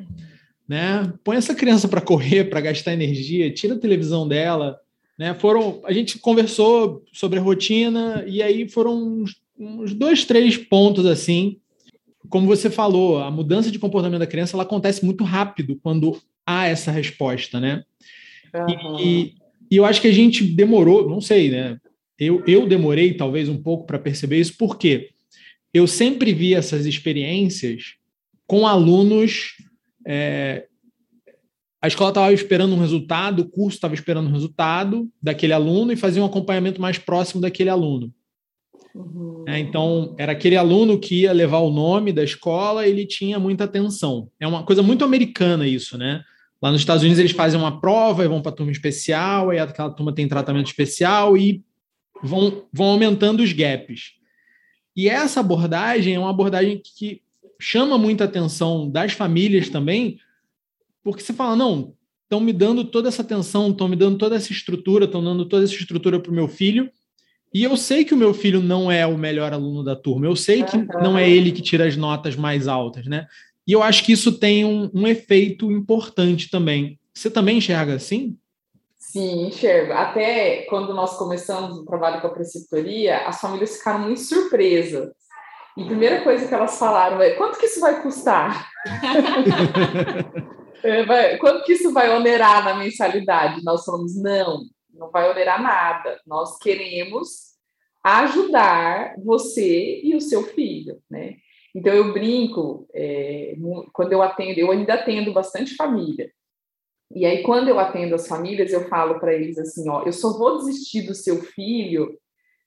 [0.67, 1.11] né?
[1.23, 4.79] Põe essa criança para correr, para gastar energia, tira a televisão dela,
[5.17, 5.33] né?
[5.33, 11.07] Foram, a gente conversou sobre a rotina e aí foram uns, uns dois, três pontos
[11.07, 11.57] assim.
[12.29, 16.67] Como você falou, a mudança de comportamento da criança ela acontece muito rápido quando há
[16.67, 17.83] essa resposta, né?
[18.53, 18.99] Uhum.
[18.99, 19.35] E,
[19.69, 21.79] e eu acho que a gente demorou, não sei, né?
[22.17, 25.09] Eu, eu demorei talvez um pouco para perceber isso, porque
[25.73, 27.95] eu sempre vi essas experiências
[28.45, 29.55] com alunos.
[30.05, 30.67] É,
[31.81, 35.95] a escola estava esperando um resultado, o curso estava esperando um resultado daquele aluno e
[35.95, 38.13] fazia um acompanhamento mais próximo daquele aluno.
[38.93, 39.45] Uhum.
[39.47, 43.63] É, então, era aquele aluno que ia levar o nome da escola, ele tinha muita
[43.63, 44.29] atenção.
[44.39, 46.21] É uma coisa muito americana isso, né?
[46.61, 49.57] Lá nos Estados Unidos eles fazem uma prova e vão para a turma especial, aí
[49.57, 51.63] aquela turma tem tratamento especial e
[52.23, 54.13] vão, vão aumentando os gaps.
[54.95, 57.21] E essa abordagem é uma abordagem que
[57.59, 60.19] chama muita atenção das famílias também,
[61.03, 64.51] porque você fala, não, estão me dando toda essa atenção, estão me dando toda essa
[64.51, 66.89] estrutura, estão dando toda essa estrutura para o meu filho,
[67.53, 70.35] e eu sei que o meu filho não é o melhor aluno da turma, eu
[70.35, 73.27] sei que não é ele que tira as notas mais altas, né?
[73.67, 76.97] E eu acho que isso tem um, um efeito importante também.
[77.13, 78.37] Você também enxerga assim?
[79.11, 79.91] Sim, enxergo.
[79.91, 85.09] Até quando nós começamos o trabalho com a preceptoria, as famílias ficaram muito surpresas.
[85.75, 88.71] E a primeira coisa que elas falaram é: quanto que isso vai custar?
[90.81, 93.61] é, quanto que isso vai onerar na mensalidade?
[93.65, 94.61] Nós falamos: não,
[94.93, 96.17] não vai onerar nada.
[96.25, 97.51] Nós queremos
[98.01, 101.35] ajudar você e o seu filho, né?
[101.75, 103.55] Então eu brinco é,
[103.91, 106.31] quando eu atendo, eu ainda atendo bastante família.
[107.15, 110.37] E aí, quando eu atendo as famílias, eu falo para eles assim: ó, eu só
[110.37, 112.17] vou desistir do seu filho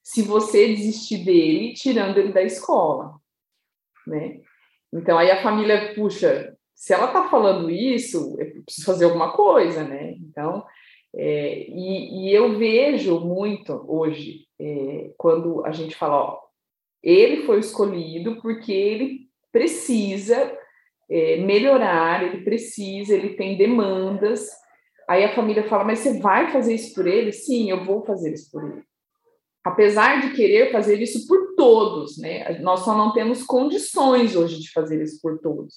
[0.03, 3.15] se você desistir dele, tirando ele da escola,
[4.05, 4.39] né?
[4.93, 9.83] Então, aí a família, puxa, se ela está falando isso, eu preciso fazer alguma coisa,
[9.83, 10.13] né?
[10.19, 10.63] Então,
[11.15, 16.39] é, e, e, eu vejo muito hoje, é, quando a gente fala, ó,
[17.01, 20.55] ele foi escolhido porque ele precisa
[21.09, 24.49] é, melhorar, ele precisa, ele tem demandas.
[25.07, 27.31] Aí a família fala, mas você vai fazer isso por ele?
[27.31, 28.83] Sim, eu vou fazer isso por ele.
[29.63, 32.59] Apesar de querer fazer isso por todos, né?
[32.59, 35.75] Nós só não temos condições hoje de fazer isso por todos.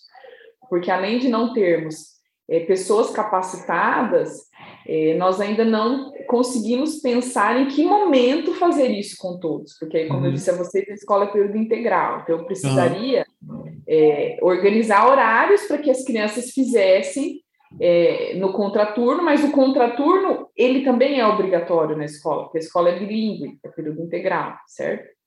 [0.69, 4.48] Porque além de não termos é, pessoas capacitadas,
[4.89, 10.21] é, nós ainda não conseguimos pensar em que momento fazer isso com todos, porque como
[10.21, 10.27] uhum.
[10.27, 13.83] eu disse a vocês, a escola é período integral, então eu precisaria uhum.
[13.87, 17.43] é, organizar horários para que as crianças fizessem
[17.79, 22.89] é, no contraturno, mas o contraturno, ele também é obrigatório na escola, porque a escola
[22.89, 25.19] é bilíngue, é período integral, certo?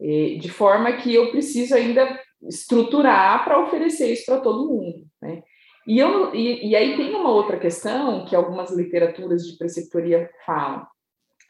[0.00, 5.44] de forma que eu preciso ainda estruturar para oferecer isso para todo mundo, né?
[5.86, 10.86] E, eu, e, e aí tem uma outra questão que algumas literaturas de preceptoria falam.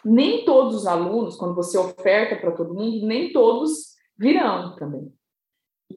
[0.04, 5.12] Nem todos os alunos, quando você oferta para todo mundo, nem todos virão também.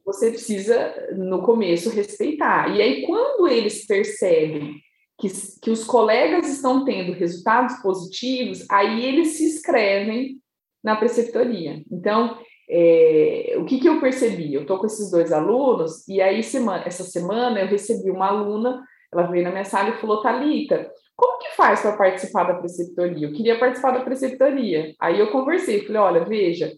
[0.04, 2.74] Você precisa, no começo, respeitar.
[2.76, 4.76] E aí, quando eles percebem
[5.18, 5.28] que,
[5.62, 10.40] que os colegas estão tendo resultados positivos, aí eles se inscrevem
[10.84, 11.82] na preceptoria.
[11.90, 14.52] Então, é, o que, que eu percebi?
[14.52, 18.82] Eu estou com esses dois alunos, e aí semana, essa semana eu recebi uma aluna,
[19.12, 23.26] ela veio na minha sala e falou, Thalita, como que faz para participar da preceptoria?
[23.26, 24.94] Eu queria participar da preceptoria.
[25.00, 26.72] Aí eu conversei, falei, olha, veja,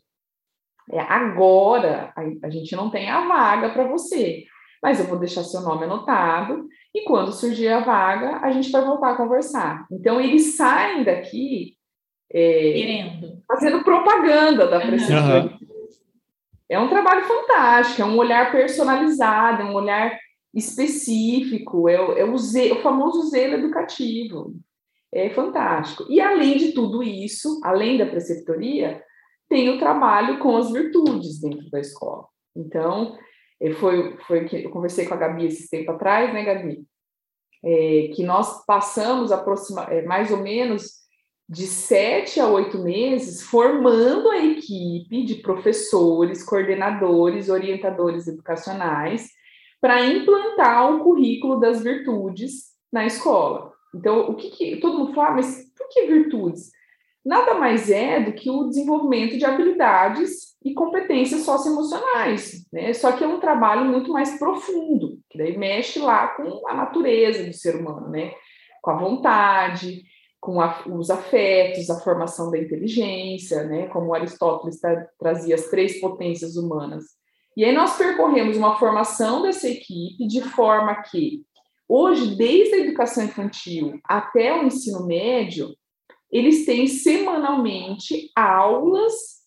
[0.90, 4.44] é, agora a, a gente não tem a vaga para você,
[4.83, 8.85] mas eu vou deixar seu nome anotado, e quando surgir a vaga, a gente vai
[8.85, 9.87] voltar a conversar.
[9.90, 11.74] Então, eles saem daqui
[12.33, 15.42] é, fazendo propaganda da preceptoria.
[15.42, 15.58] Uhum.
[16.68, 20.18] É um trabalho fantástico, é um olhar personalizado, é um olhar
[20.54, 24.54] específico, é, o, é o, o famoso zelo educativo.
[25.12, 26.04] É fantástico.
[26.11, 29.02] E além de tudo isso, além da preceptoria,
[29.48, 32.26] tem o trabalho com as virtudes dentro da escola.
[32.54, 33.16] Então,
[33.61, 36.85] é, foi, foi que eu conversei com a Gabi esse tempo atrás, né, Gabi?
[37.64, 41.08] É, que nós passamos aproxima, é, mais ou menos
[41.48, 49.30] de sete a oito meses formando a equipe de professores, coordenadores, orientadores educacionais
[49.80, 53.72] para implantar o currículo das virtudes na escola.
[53.94, 56.70] Então, o que, que todo mundo fala, mas por que virtudes?
[57.24, 62.92] Nada mais é do que o desenvolvimento de habilidades e competências socioemocionais, né?
[62.92, 67.44] Só que é um trabalho muito mais profundo, que daí mexe lá com a natureza
[67.44, 68.32] do ser humano, né?
[68.82, 70.04] Com a vontade,
[70.40, 76.01] com a, os afetos, a formação da inteligência, né, como Aristóteles tra trazia as três
[76.01, 77.05] potências humanas.
[77.57, 81.44] E aí nós percorremos uma formação dessa equipe de forma que,
[81.88, 85.74] hoje, desde a educação infantil até o ensino médio,
[86.31, 89.38] eles têm semanalmente aulas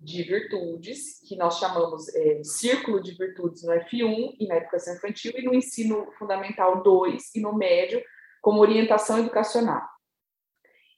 [0.00, 5.32] de virtudes, que nós chamamos é, círculo de virtudes no F1 e na educação infantil,
[5.34, 8.00] e no ensino fundamental 2 e no médio,
[8.40, 9.82] como orientação educacional.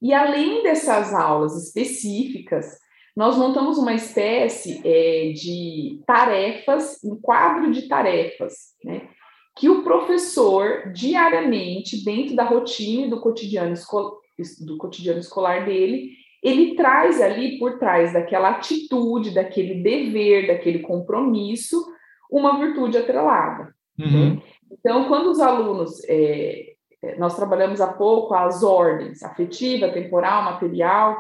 [0.03, 2.79] E além dessas aulas específicas,
[3.17, 9.09] nós montamos uma espécie é, de tarefas, um quadro de tarefas, né?
[9.57, 13.75] Que o professor, diariamente, dentro da rotina do cotidiano,
[14.65, 21.85] do cotidiano escolar dele, ele traz ali por trás daquela atitude, daquele dever, daquele compromisso,
[22.31, 23.75] uma virtude atrelada.
[23.99, 24.37] Uhum.
[24.37, 24.43] Né?
[24.73, 26.70] Então, quando os alunos é,
[27.19, 31.17] nós trabalhamos há pouco as ordens afetiva, temporal, material,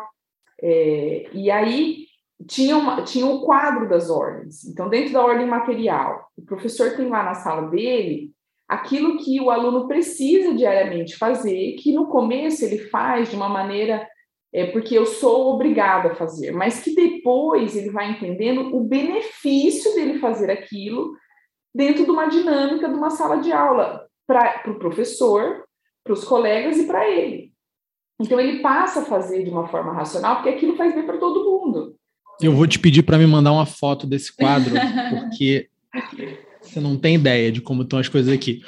[0.62, 2.06] é, e aí
[2.46, 4.64] tinha, uma, tinha um quadro das ordens.
[4.64, 8.30] Então, dentro da ordem material, o professor tem lá na sala dele
[8.68, 14.06] aquilo que o aluno precisa diariamente fazer, que no começo ele faz de uma maneira
[14.52, 19.94] é porque eu sou obrigado a fazer, mas que depois ele vai entendendo o benefício
[19.94, 21.12] dele fazer aquilo
[21.72, 25.64] dentro de uma dinâmica de uma sala de aula para o pro professor,
[26.04, 27.52] para os colegas e para ele.
[28.20, 31.44] Então ele passa a fazer de uma forma racional, porque aquilo faz bem para todo
[31.44, 31.96] mundo.
[32.40, 34.74] Eu vou te pedir para me mandar uma foto desse quadro,
[35.20, 35.68] porque
[36.60, 38.62] você não tem ideia de como estão as coisas aqui.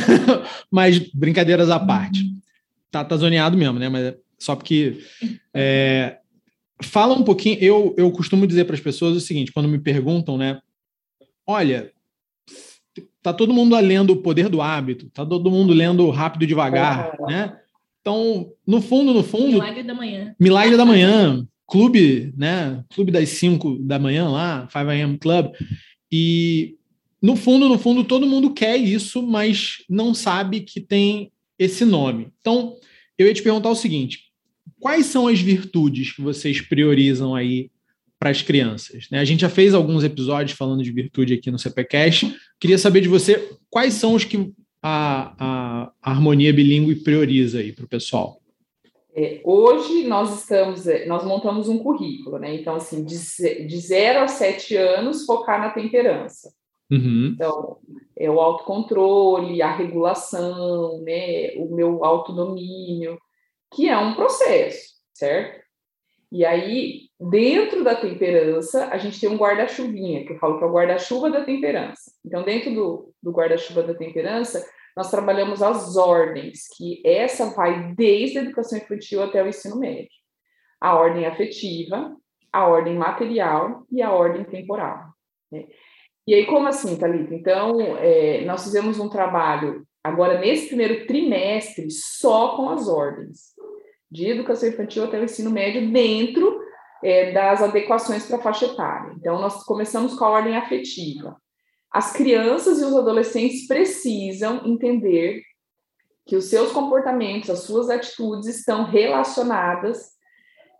[0.70, 2.22] Mas brincadeiras à parte.
[2.90, 3.88] Tá, tá zoneado mesmo, né?
[3.88, 4.98] Mas só porque
[5.52, 6.18] é,
[6.82, 7.58] fala um pouquinho.
[7.60, 10.60] Eu, eu costumo dizer para as pessoas o seguinte, quando me perguntam, né?
[11.46, 11.90] Olha,
[13.22, 17.16] tá todo mundo lendo o poder do hábito, tá todo mundo lendo rápido e devagar,
[17.20, 17.26] é.
[17.26, 17.56] né?
[18.00, 19.52] Então, no fundo, no fundo.
[19.52, 20.36] Milagre da manhã.
[20.38, 21.46] Milagre da manhã.
[21.66, 22.84] Clube, né?
[22.94, 25.52] Clube das 5 da manhã lá, 5 AM Club.
[26.12, 26.76] E
[27.20, 32.28] no fundo, no fundo, todo mundo quer isso, mas não sabe que tem esse nome.
[32.40, 32.76] Então,
[33.16, 34.24] eu ia te perguntar o seguinte:
[34.78, 37.70] quais são as virtudes que vocês priorizam aí
[38.24, 39.06] para as crianças?
[39.12, 39.18] Né?
[39.18, 42.34] A gente já fez alguns episódios falando de virtude aqui no CPCast.
[42.58, 44.50] Queria saber de você quais são os que
[44.82, 48.40] a, a, harmonia bilíngue prioriza aí para o pessoal.
[49.14, 52.54] É, hoje nós estamos, é, nós montamos um currículo, né?
[52.54, 53.14] Então, assim, de,
[53.66, 56.50] de zero a sete anos, focar na temperança.
[56.90, 57.32] Uhum.
[57.34, 57.76] Então,
[58.18, 61.52] é o autocontrole, a regulação, né?
[61.58, 63.18] O meu autodomínio,
[63.74, 65.62] que é um processo, certo?
[66.32, 70.66] E aí, dentro da temperança, a gente tem um guarda-chuvinha, que eu falo que é
[70.66, 72.12] o guarda-chuva da temperança.
[72.24, 74.64] Então, dentro do, do guarda-chuva da temperança,
[74.96, 80.10] nós trabalhamos as ordens, que essa vai desde a educação infantil até o ensino médio.
[80.80, 82.14] A ordem afetiva,
[82.52, 85.06] a ordem material e a ordem temporal.
[85.50, 85.66] Né?
[86.26, 87.34] E aí, como assim, Thalita?
[87.34, 93.54] Então, é, nós fizemos um trabalho agora nesse primeiro trimestre só com as ordens,
[94.10, 96.63] de educação infantil até o ensino médio, dentro
[97.04, 99.12] é, das adequações para a faixa etária.
[99.14, 101.36] Então, nós começamos com a ordem afetiva.
[101.92, 105.42] As crianças e os adolescentes precisam entender
[106.26, 110.14] que os seus comportamentos, as suas atitudes estão relacionadas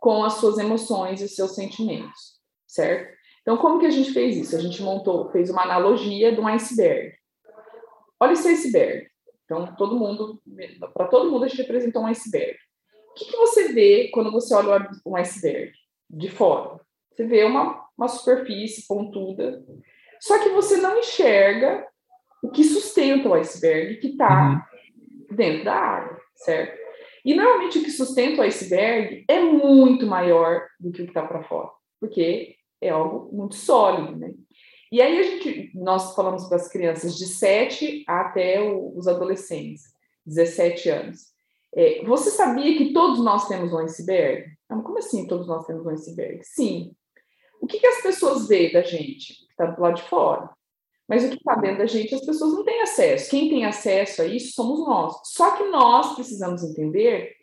[0.01, 3.13] com as suas emoções e os seus sentimentos, certo?
[3.43, 4.55] Então, como que a gente fez isso?
[4.55, 7.13] A gente montou, fez uma analogia de um iceberg.
[8.19, 9.07] Olha esse iceberg.
[9.43, 10.41] Então, todo mundo,
[10.91, 12.57] para todo mundo, a gente apresentou um iceberg.
[13.11, 15.71] O que, que você vê quando você olha um iceberg
[16.09, 16.79] de fora?
[17.11, 19.63] Você vê uma, uma superfície pontuda
[20.25, 21.87] só que você não enxerga
[22.41, 24.65] o que sustenta o iceberg que está
[25.29, 25.35] uhum.
[25.35, 26.77] dentro da água, certo?
[27.23, 31.23] E normalmente o que sustenta o iceberg é muito maior do que o que está
[31.23, 34.33] para fora, porque é algo muito sólido, né?
[34.91, 39.83] E aí a gente, nós falamos para as crianças de 7 até os adolescentes,
[40.25, 41.19] 17 anos.
[41.75, 44.54] É, você sabia que todos nós temos um iceberg?
[44.83, 46.43] Como assim todos nós temos um iceberg?
[46.43, 46.93] Sim.
[47.61, 49.45] O que, que as pessoas veem da gente?
[49.55, 50.49] está do lado de fora.
[51.07, 53.29] Mas o que está dentro da gente, as pessoas não têm acesso.
[53.29, 55.15] Quem tem acesso a isso somos nós.
[55.23, 57.33] Só que nós precisamos entender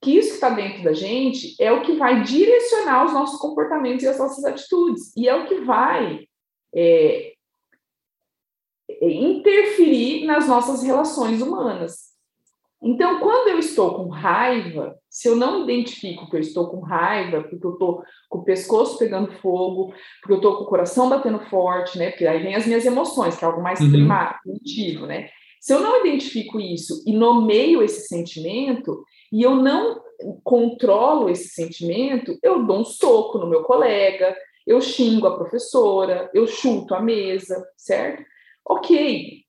[0.00, 4.02] que isso que está dentro da gente é o que vai direcionar os nossos comportamentos
[4.02, 5.12] e as nossas atitudes.
[5.16, 6.26] E é o que vai
[6.74, 7.32] é,
[8.88, 12.10] é interferir nas nossas relações humanas.
[12.82, 17.42] Então, quando eu estou com raiva, se eu não identifico que eu estou com raiva,
[17.42, 21.40] porque eu estou com o pescoço pegando fogo, porque eu estou com o coração batendo
[21.50, 22.10] forte, né?
[22.10, 24.08] Porque aí vem as minhas emoções, que é algo mais uhum.
[24.42, 25.28] primitivo, né?
[25.60, 30.00] Se eu não identifico isso e nomeio esse sentimento, e eu não
[30.42, 34.34] controlo esse sentimento, eu dou um soco no meu colega,
[34.66, 38.24] eu xingo a professora, eu chuto a mesa, certo?
[38.64, 39.44] Ok,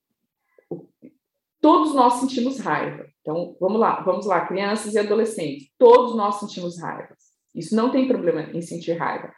[1.60, 3.11] todos nós sentimos raiva.
[3.22, 7.16] Então, vamos lá, vamos lá, crianças e adolescentes, todos nós sentimos raiva.
[7.54, 9.32] Isso não tem problema em sentir raiva.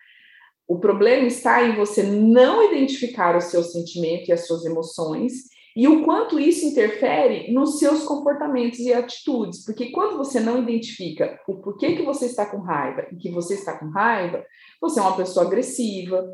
[0.66, 5.32] O problema está em você não identificar o seu sentimento e as suas emoções
[5.76, 9.64] e o quanto isso interfere nos seus comportamentos e atitudes.
[9.64, 13.54] Porque quando você não identifica o porquê que você está com raiva e que você
[13.54, 14.44] está com raiva,
[14.80, 16.24] você é uma pessoa agressiva,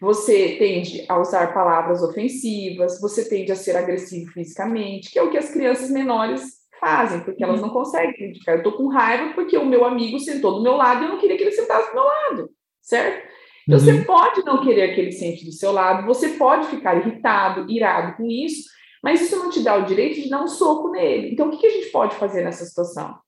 [0.00, 5.30] você tende a usar palavras ofensivas, você tende a ser agressivo fisicamente, que é o
[5.30, 8.56] que as crianças menores fazem, porque elas não conseguem identificar.
[8.56, 11.18] Eu tô com raiva porque o meu amigo sentou do meu lado e eu não
[11.18, 12.50] queria que ele sentasse do meu lado,
[12.80, 13.28] certo?
[13.66, 13.84] Então, uhum.
[13.84, 18.16] você pode não querer que ele sente do seu lado, você pode ficar irritado, irado
[18.16, 18.68] com isso,
[19.02, 21.32] mas isso não te dá o direito de dar um soco nele.
[21.32, 23.18] Então, o que a gente pode fazer nessa situação?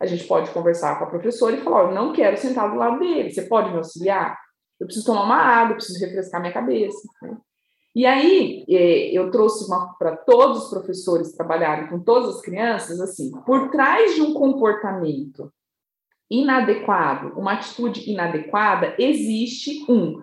[0.00, 3.00] A gente pode conversar com a professora e falar: eu não quero sentar do lado
[3.00, 4.36] dele, você pode me auxiliar?
[4.80, 6.98] eu preciso tomar uma água, eu preciso refrescar minha cabeça.
[7.22, 7.36] Né?
[7.98, 9.66] E aí, é, eu trouxe
[9.98, 15.52] para todos os professores trabalharem com todas as crianças, assim, por trás de um comportamento
[16.30, 20.22] inadequado, uma atitude inadequada, existe um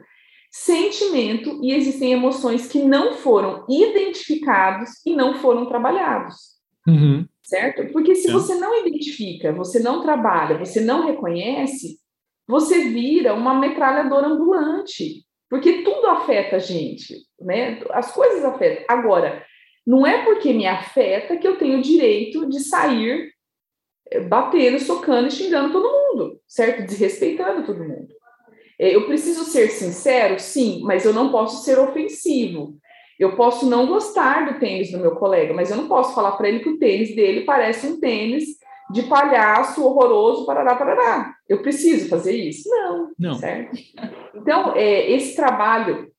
[0.50, 6.56] sentimento e existem emoções que não foram identificados e não foram trabalhados.
[6.88, 7.28] Uhum.
[7.44, 7.92] Certo?
[7.92, 8.32] Porque se é.
[8.32, 12.00] você não identifica, você não trabalha, você não reconhece,
[12.48, 15.25] você vira uma metralhadora ambulante.
[15.50, 17.82] Porque tudo afeta a gente, né?
[17.92, 18.84] As coisas afetam.
[18.88, 19.46] Agora,
[19.86, 23.32] não é porque me afeta que eu tenho o direito de sair
[24.10, 26.86] eh, batendo, socando e xingando todo mundo, certo?
[26.86, 28.08] Desrespeitando todo mundo.
[28.80, 32.76] Eh, eu preciso ser sincero, sim, mas eu não posso ser ofensivo.
[33.20, 36.50] Eu posso não gostar do tênis do meu colega, mas eu não posso falar para
[36.50, 38.58] ele que o tênis dele parece um tênis
[38.92, 41.34] de palhaço horroroso, parará, parará.
[41.50, 42.70] Eu preciso fazer isso?
[42.70, 43.12] Não.
[43.18, 43.36] Não.
[43.36, 43.78] Certo?
[44.36, 46.12] Então, é, esse trabalho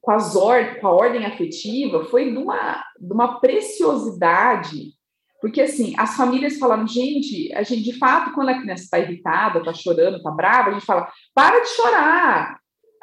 [0.00, 4.94] com, as or com a ordem afetiva foi de uma, de uma preciosidade,
[5.40, 9.58] porque, assim, as famílias falaram, gente, a gente, de fato, quando a criança está irritada,
[9.58, 12.58] está chorando, está brava, a gente fala, para de chorar,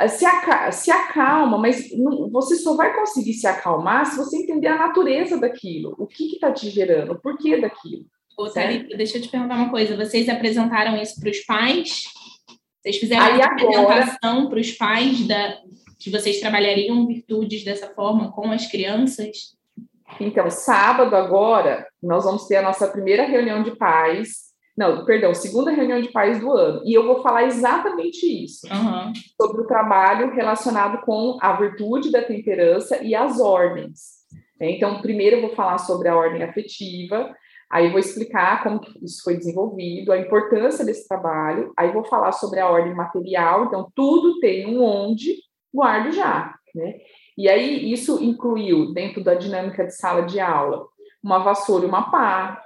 [0.08, 4.68] se, aca se acalma, mas não, você só vai conseguir se acalmar se você entender
[4.68, 8.06] a natureza daquilo, o que está te gerando, o porquê daquilo.
[8.38, 9.96] Ô, Thalita, deixa eu te perguntar uma coisa.
[9.96, 12.04] Vocês apresentaram isso para os pais?
[12.82, 15.58] Vocês fizeram Aí uma apresentação para os pais da,
[16.00, 19.56] que vocês trabalhariam virtudes dessa forma com as crianças?
[20.20, 24.52] Então, sábado agora, nós vamos ter a nossa primeira reunião de pais.
[24.76, 26.82] Não, perdão, segunda reunião de pais do ano.
[26.84, 28.68] E eu vou falar exatamente isso.
[28.68, 29.14] Uhum.
[29.40, 34.24] Sobre o trabalho relacionado com a virtude da temperança e as ordens.
[34.60, 37.34] Então, primeiro eu vou falar sobre a ordem afetiva,
[37.74, 41.74] Aí vou explicar como isso foi desenvolvido, a importância desse trabalho.
[41.76, 43.66] Aí vou falar sobre a ordem material.
[43.66, 45.38] Então, tudo tem um onde,
[45.74, 46.98] guardo já, né?
[47.36, 50.86] E aí, isso incluiu, dentro da dinâmica de sala de aula,
[51.24, 52.62] uma vassoura e uma pá.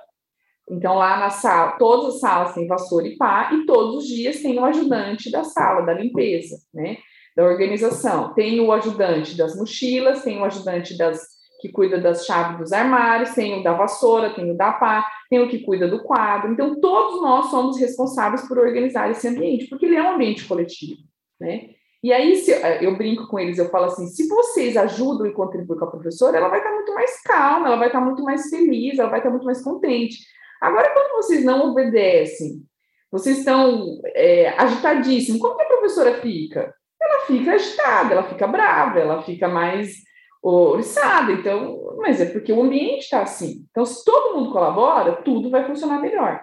[0.69, 4.41] Então, lá na sala, todas as salas têm vassoura e pá, e todos os dias
[4.41, 6.97] tem o ajudante da sala, da limpeza, né?
[7.33, 8.33] Da organização.
[8.33, 13.33] Tem o ajudante das mochilas, tem o ajudante das que cuida das chaves dos armários,
[13.33, 16.51] tem o da vassoura, tem o da pá, tem o que cuida do quadro.
[16.51, 21.01] Então, todos nós somos responsáveis por organizar esse ambiente, porque ele é um ambiente coletivo,
[21.39, 21.69] né?
[22.03, 22.51] E aí, se,
[22.81, 26.37] eu brinco com eles, eu falo assim: se vocês ajudam e contribuem com a professora,
[26.37, 29.31] ela vai estar muito mais calma, ela vai estar muito mais feliz, ela vai estar
[29.31, 30.19] muito mais contente.
[30.61, 32.63] Agora, quando vocês não obedecem,
[33.11, 36.73] vocês estão é, agitadíssimos, como que a professora fica?
[37.01, 40.06] Ela fica agitada, ela fica brava, ela fica mais
[40.43, 41.31] oriçada.
[41.31, 43.65] Então, mas é porque o ambiente está assim.
[43.71, 46.39] Então, se todo mundo colabora, tudo vai funcionar melhor.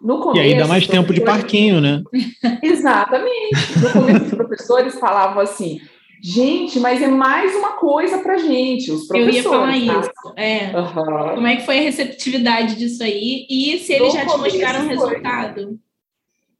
[0.00, 2.02] No começo, e aí dá mais tempo de parquinho, né?
[2.62, 3.78] Exatamente.
[3.80, 5.80] No começo, os professores falavam assim:
[6.22, 9.36] gente, mas é mais uma coisa para gente, os professores.
[9.36, 10.00] Eu ia falar tá?
[10.00, 10.34] isso.
[10.36, 10.78] É.
[10.78, 11.34] Uhum.
[11.36, 13.46] Como é que foi a receptividade disso aí?
[13.48, 15.78] E se eles no já te mostraram o resultado?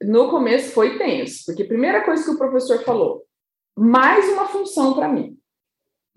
[0.01, 3.23] No começo foi tenso, porque a primeira coisa que o professor falou,
[3.75, 5.37] mais uma função para mim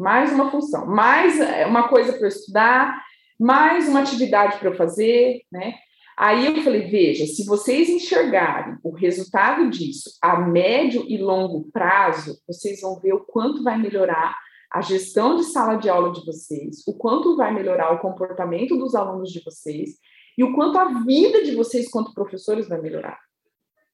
[0.00, 3.04] mais uma função, mais é, uma coisa para eu estudar,
[3.38, 5.74] mais uma atividade para eu fazer, né?
[6.16, 12.38] Aí eu falei, veja, se vocês enxergarem o resultado disso a médio e longo prazo,
[12.46, 14.34] vocês vão ver o quanto vai melhorar
[14.72, 18.94] a gestão de sala de aula de vocês, o quanto vai melhorar o comportamento dos
[18.94, 19.98] alunos de vocês
[20.36, 23.18] e o quanto a vida de vocês quanto professores vai melhorar.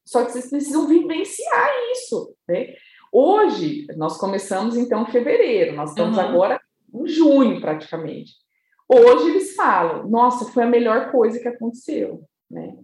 [0.04, 2.74] Só que vocês precisam vivenciar isso, né?
[3.18, 6.22] Hoje, nós começamos então em fevereiro, nós estamos uhum.
[6.22, 6.60] agora
[6.94, 8.34] em junho praticamente.
[8.86, 12.76] Hoje eles falam, nossa, foi a melhor coisa que aconteceu, né?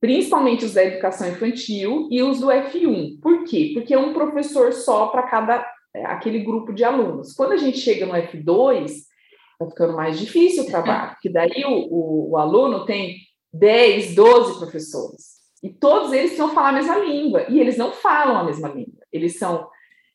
[0.00, 3.18] Principalmente os da educação infantil e os do F1.
[3.20, 3.72] Por quê?
[3.74, 7.32] Porque é um professor só para cada é, aquele grupo de alunos.
[7.32, 11.88] Quando a gente chega no F2, está ficando mais difícil o trabalho, porque daí o,
[11.90, 13.16] o, o aluno tem
[13.52, 15.40] 10, 12 professores.
[15.60, 18.95] E todos eles precisam falar a mesma língua, e eles não falam a mesma língua.
[19.16, 19.68] Eles são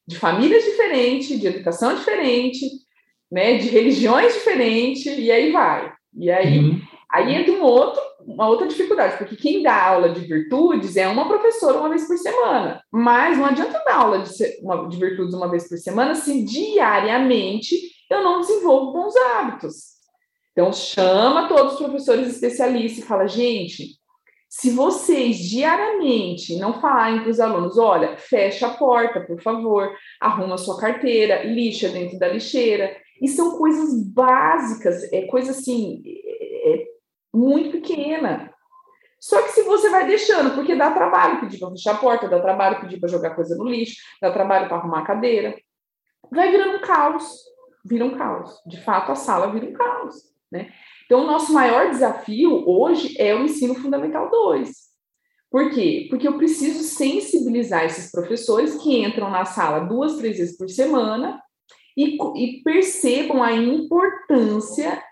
[0.07, 2.65] de famílias diferentes, de educação diferente,
[3.31, 5.91] né, de religiões diferentes, e aí vai.
[6.17, 6.81] E aí, uhum.
[7.09, 11.27] aí entra um outro, uma outra dificuldade, porque quem dá aula de virtudes é uma
[11.27, 14.31] professora uma vez por semana, mas não adianta dar aula de,
[14.61, 17.75] uma, de virtudes uma vez por semana se diariamente
[18.09, 19.91] eu não desenvolvo bons hábitos.
[20.51, 24.00] Então, chama todos os professores especialistas e fala, gente,
[24.53, 29.89] se vocês diariamente não falarem para os alunos, olha, fecha a porta, por favor,
[30.19, 36.73] arruma sua carteira, lixa dentro da lixeira, e são coisas básicas, é coisa assim, é,
[36.73, 36.85] é
[37.33, 38.53] muito pequena.
[39.21, 42.41] Só que se você vai deixando, porque dá trabalho pedir para fechar a porta, dá
[42.41, 45.55] trabalho pedir para jogar coisa no lixo, dá trabalho para arrumar a cadeira,
[46.29, 47.39] vai virando um caos.
[47.85, 48.61] Vira um caos.
[48.67, 50.15] De fato, a sala vira um caos.
[50.51, 50.73] Né?
[51.11, 54.71] Então, o nosso maior desafio hoje é o ensino fundamental 2.
[55.51, 56.07] Por quê?
[56.09, 61.37] Porque eu preciso sensibilizar esses professores que entram na sala duas, três vezes por semana
[61.97, 65.03] e, e percebam a importância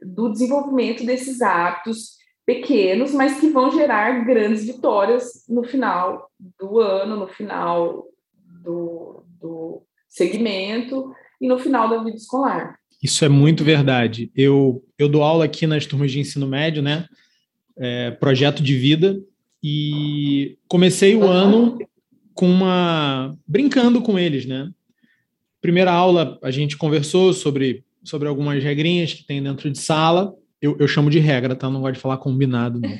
[0.00, 2.10] do desenvolvimento desses hábitos
[2.46, 8.06] pequenos, mas que vão gerar grandes vitórias no final do ano, no final
[8.62, 12.78] do, do segmento e no final da vida escolar.
[13.02, 14.30] Isso é muito verdade.
[14.36, 17.06] Eu, eu dou aula aqui nas turmas de ensino médio, né?
[17.76, 19.18] É, projeto de vida,
[19.62, 21.78] e comecei o ano
[22.34, 23.36] com uma.
[23.46, 24.70] brincando com eles, né?
[25.60, 30.32] Primeira aula, a gente conversou sobre, sobre algumas regrinhas que tem dentro de sala.
[30.60, 31.68] Eu, eu chamo de regra, tá?
[31.68, 32.98] Não gosto de falar combinado, não.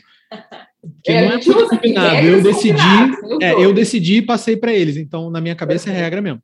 [0.80, 2.26] Porque é, não é muito combinado.
[2.26, 4.96] Eu decidi, é, eu decidi e passei para eles.
[4.96, 6.42] Então, na minha cabeça, é regra mesmo.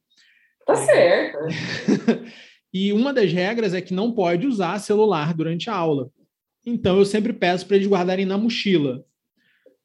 [0.66, 1.38] Tá certo.
[2.74, 6.10] e uma das regras é que não pode usar celular durante a aula.
[6.66, 9.04] Então, eu sempre peço para eles guardarem na mochila.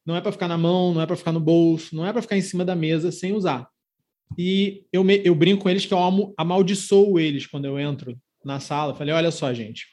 [0.03, 2.23] Não é para ficar na mão, não é para ficar no bolso, não é para
[2.23, 3.69] ficar em cima da mesa sem usar.
[4.35, 5.99] E eu, me, eu brinco com eles que eu
[6.35, 8.95] amaldiçoo eles quando eu entro na sala.
[8.95, 9.85] Falei, olha só, gente,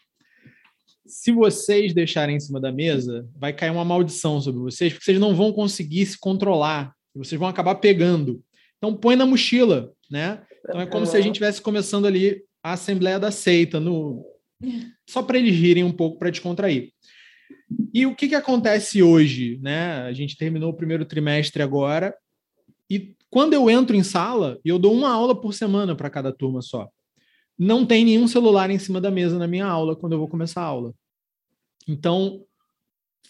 [1.04, 5.20] se vocês deixarem em cima da mesa, vai cair uma maldição sobre vocês, porque vocês
[5.20, 8.42] não vão conseguir se controlar, vocês vão acabar pegando.
[8.78, 10.42] Então põe na mochila, né?
[10.60, 14.24] Então é como se a gente estivesse começando ali a Assembleia da Seita, no...
[15.08, 16.92] só para eles rirem um pouco para descontrair.
[17.92, 19.58] E o que, que acontece hoje?
[19.62, 20.02] Né?
[20.02, 22.14] A gente terminou o primeiro trimestre agora,
[22.88, 26.62] e quando eu entro em sala, eu dou uma aula por semana para cada turma
[26.62, 26.88] só
[27.58, 30.62] não tem nenhum celular em cima da mesa na minha aula quando eu vou começar
[30.62, 30.92] a aula.
[31.88, 32.42] Então,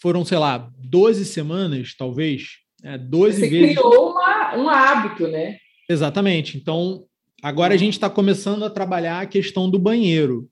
[0.01, 3.75] foram, sei lá, 12 semanas, talvez, é, 12 Você vezes.
[3.77, 5.57] criou uma, um hábito, né?
[5.89, 6.57] Exatamente.
[6.57, 7.06] Então,
[7.41, 10.49] agora a gente está começando a trabalhar a questão do banheiro.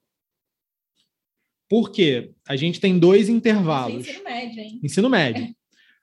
[1.68, 2.32] Por quê?
[2.48, 4.08] A gente tem dois intervalos.
[4.08, 4.80] Ensino médio, hein?
[4.84, 5.56] Ensino médio.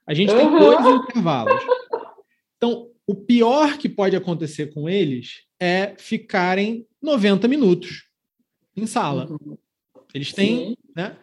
[0.05, 0.37] A gente uhum.
[0.37, 1.63] tem dois intervalos.
[2.57, 8.05] Então, o pior que pode acontecer com eles é ficarem 90 minutos
[8.75, 9.27] em sala.
[9.29, 9.57] Uhum.
[10.13, 10.77] Eles têm, Sim.
[10.95, 11.17] né?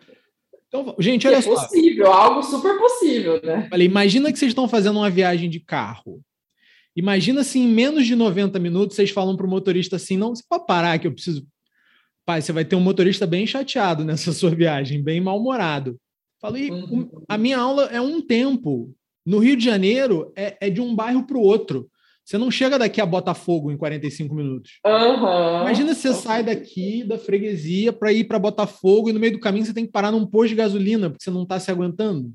[0.68, 1.52] Então, gente, olha é só.
[1.52, 3.68] É possível, algo super possível, né?
[3.68, 6.22] Falei, imagina que vocês estão fazendo uma viagem de carro.
[6.97, 10.43] Imagina se em menos de 90 minutos vocês falam para o motorista assim: não, você
[10.49, 11.47] pode parar que eu preciso.
[12.26, 15.99] Pai, você vai ter um motorista bem chateado nessa sua viagem, bem mal-humorado.
[16.41, 16.70] Falei,
[17.28, 18.95] a minha aula é um tempo.
[19.26, 21.91] No Rio de Janeiro, é, é de um bairro para o outro.
[22.24, 24.78] Você não chega daqui a Botafogo em 45 minutos.
[24.86, 25.62] Uhum.
[25.62, 29.66] Imagina você sai daqui da freguesia para ir para Botafogo e no meio do caminho
[29.66, 32.32] você tem que parar num posto de gasolina porque você não está se aguentando.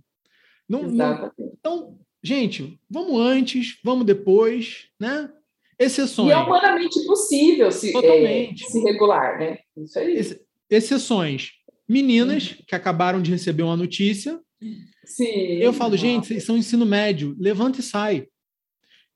[0.68, 5.30] Não, não, então, gente, vamos antes, vamos depois, né?
[5.78, 6.30] Exceções.
[6.30, 9.60] E é humanamente possível se, é, se regular, né?
[9.78, 10.16] Isso aí.
[10.16, 11.52] Ex exceções.
[11.88, 12.58] Meninas uhum.
[12.68, 14.40] que acabaram de receber uma notícia.
[15.04, 15.58] Sim.
[15.60, 18.28] Eu falo, gente, vocês são ensino médio, levanta e sai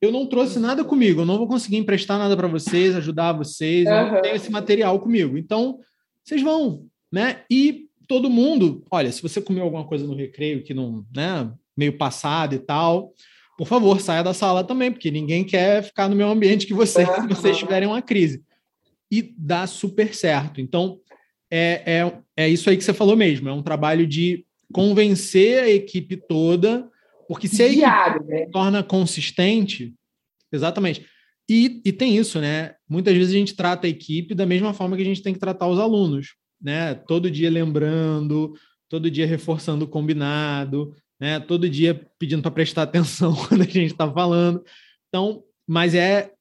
[0.02, 3.86] eu não trouxe nada comigo, eu não vou conseguir emprestar nada para vocês, ajudar vocês,
[3.86, 3.94] uhum.
[3.94, 5.38] eu não tenho esse material comigo.
[5.38, 5.80] Então,
[6.24, 7.44] vocês vão, né?
[7.52, 11.98] E todo mundo, olha, se você comeu alguma coisa no recreio que não, né, meio
[11.98, 13.14] passado e tal,
[13.58, 17.06] por favor, saia da sala também, porque ninguém quer ficar no meu ambiente que você,
[17.06, 18.44] se vocês tiverem uma crise.
[19.12, 20.62] E dá super certo.
[20.62, 21.00] Então,
[21.50, 25.70] é, é, é isso aí que você falou mesmo, é um trabalho de convencer a
[25.70, 26.88] equipe toda
[27.30, 28.48] porque se a Diário, né?
[28.52, 29.94] torna consistente,
[30.52, 31.06] exatamente.
[31.48, 32.74] E, e tem isso, né?
[32.90, 35.40] Muitas vezes a gente trata a equipe da mesma forma que a gente tem que
[35.40, 36.96] tratar os alunos, né?
[36.96, 38.56] Todo dia lembrando,
[38.90, 41.40] todo dia reforçando o combinado, né?
[41.40, 44.64] Todo dia pedindo para prestar atenção quando a gente está falando.
[45.08, 46.34] Então, mas é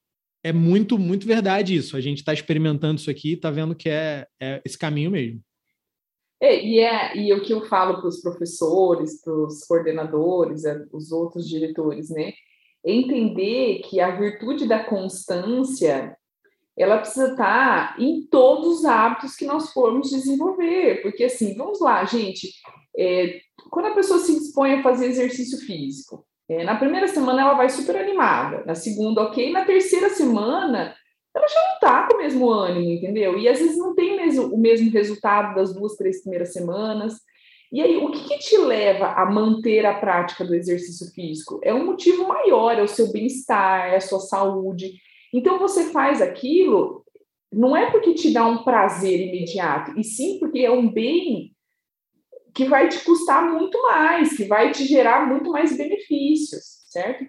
[0.45, 1.97] é muito muito verdade isso.
[1.97, 5.43] A gente está experimentando isso aqui, está vendo que é, é esse caminho mesmo.
[6.41, 10.85] É, e, é, e o que eu falo para os professores, para os coordenadores, é,
[10.93, 12.33] os outros diretores, né?
[12.87, 16.17] É entender que a virtude da constância
[16.79, 21.03] ela precisa estar tá em todos os hábitos que nós formos desenvolver.
[21.03, 22.53] Porque, assim, vamos lá, gente,
[22.97, 27.55] é, quando a pessoa se dispõe a fazer exercício físico, é, na primeira semana ela
[27.55, 30.95] vai super animada, na segunda, ok, na terceira semana
[31.35, 33.39] ela já não está com o mesmo ânimo, entendeu?
[33.39, 37.15] E às vezes não tem mesmo, o mesmo resultado das duas, três primeiras semanas.
[37.71, 41.61] E aí, o que, que, te leva a manter a prática do exercício físico?
[41.63, 44.95] É um motivo maior, é o seu bem-estar, é a sua saúde.
[45.33, 47.05] Então, você faz aquilo,
[47.53, 51.53] não é porque te dá um prazer imediato, e sim porque é um bem
[52.55, 57.25] que vai te custar muito mais, que vai te gerar muito mais benefícios, certo?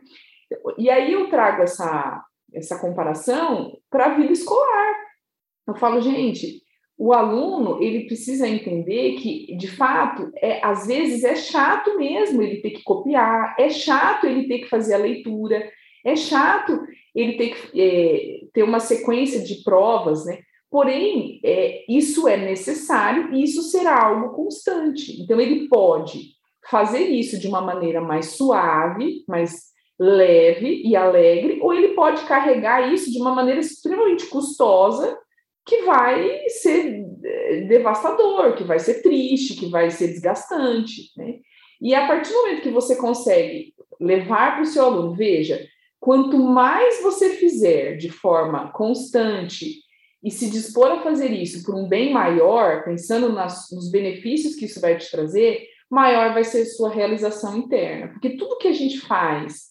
[0.77, 4.95] E aí eu trago essa, essa comparação para a vida escolar.
[5.67, 6.61] Eu falo, gente,
[6.97, 12.61] o aluno ele precisa entender que, de fato, é, às vezes é chato mesmo ele
[12.61, 15.71] ter que copiar, é chato ele ter que fazer a leitura,
[16.05, 16.81] é chato
[17.15, 20.39] ele ter que é, ter uma sequência de provas, né?
[20.71, 25.21] Porém, é, isso é necessário e isso será algo constante.
[25.21, 26.35] Então, ele pode
[26.69, 32.93] fazer isso de uma maneira mais suave, mais leve e alegre, ou ele pode carregar
[32.93, 35.17] isso de uma maneira extremamente custosa,
[35.65, 41.11] que vai ser é, devastador, que vai ser triste, que vai ser desgastante.
[41.17, 41.39] Né?
[41.81, 45.63] E a partir do momento que você consegue levar para o seu aluno, veja,
[45.99, 49.81] quanto mais você fizer de forma constante
[50.23, 54.65] e se dispor a fazer isso por um bem maior, pensando nas, nos benefícios que
[54.65, 58.09] isso vai te trazer, maior vai ser sua realização interna.
[58.09, 59.69] Porque tudo que a gente faz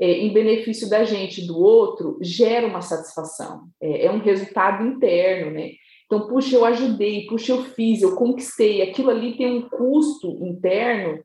[0.00, 4.84] é, em benefício da gente e do outro gera uma satisfação, é, é um resultado
[4.84, 5.72] interno, né?
[6.06, 11.22] Então, puxa, eu ajudei, puxa, eu fiz, eu conquistei, aquilo ali tem um custo interno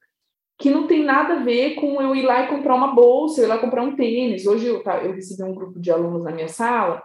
[0.60, 3.46] que não tem nada a ver com eu ir lá e comprar uma bolsa, eu
[3.46, 4.46] ir lá comprar um tênis.
[4.46, 7.02] Hoje eu, tá, eu recebi um grupo de alunos na minha sala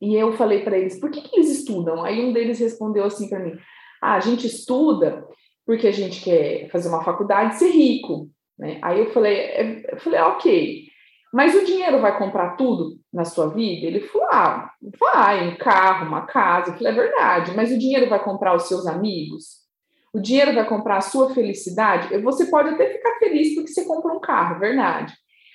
[0.00, 2.04] e eu falei para eles, por que, que eles estudam?
[2.04, 3.58] Aí um deles respondeu assim para mim,
[4.02, 5.26] ah, a gente estuda
[5.64, 8.30] porque a gente quer fazer uma faculdade e ser rico.
[8.58, 8.78] Né?
[8.82, 10.84] Aí eu falei, é, eu falei, ok,
[11.32, 13.86] mas o dinheiro vai comprar tudo na sua vida?
[13.86, 16.70] Ele falou, ah, vai, um carro, uma casa.
[16.70, 19.66] Eu falei, é verdade, mas o dinheiro vai comprar os seus amigos?
[20.14, 22.16] O dinheiro vai comprar a sua felicidade?
[22.22, 25.12] Você pode até ficar feliz porque você comprou um carro, é verdade.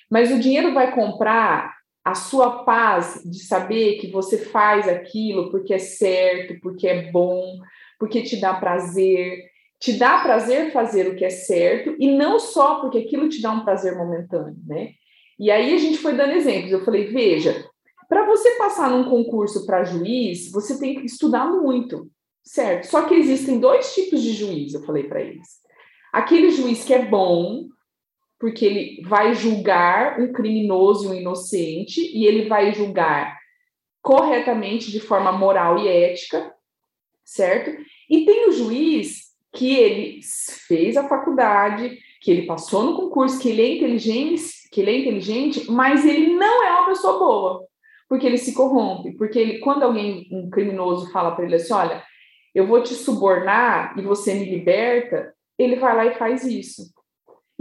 [0.10, 1.74] Mas o dinheiro vai comprar
[2.04, 7.60] a sua paz de saber que você faz aquilo porque é certo, porque é bom,
[8.00, 9.50] porque te dá prazer.
[9.80, 13.52] Te dá prazer fazer o que é certo e não só porque aquilo te dá
[13.52, 14.92] um prazer momentâneo, né?
[15.40, 16.72] E aí a gente foi dando exemplos.
[16.72, 17.66] Eu falei, veja,
[18.08, 22.12] para você passar num concurso para juiz, você tem que estudar muito,
[22.44, 22.86] certo?
[22.86, 25.48] Só que existem dois tipos de juiz, eu falei para eles.
[26.14, 27.68] Aquele juiz que é bom,
[28.42, 33.40] porque ele vai julgar um criminoso e um inocente, e ele vai julgar
[34.02, 36.52] corretamente, de forma moral e ética,
[37.24, 37.72] certo?
[38.10, 40.20] E tem o juiz que ele
[40.68, 45.00] fez a faculdade, que ele passou no concurso, que ele é inteligente, que ele é
[45.02, 47.64] inteligente, mas ele não é uma pessoa boa,
[48.10, 52.04] porque ele se corrompe, porque ele, quando alguém, um criminoso, fala para ele assim, olha,
[52.56, 56.92] eu vou te subornar e você me liberta, ele vai lá e faz isso.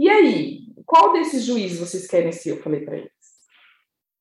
[0.01, 2.51] E aí, qual desses juízes vocês querem ser?
[2.51, 3.11] Eu falei para eles.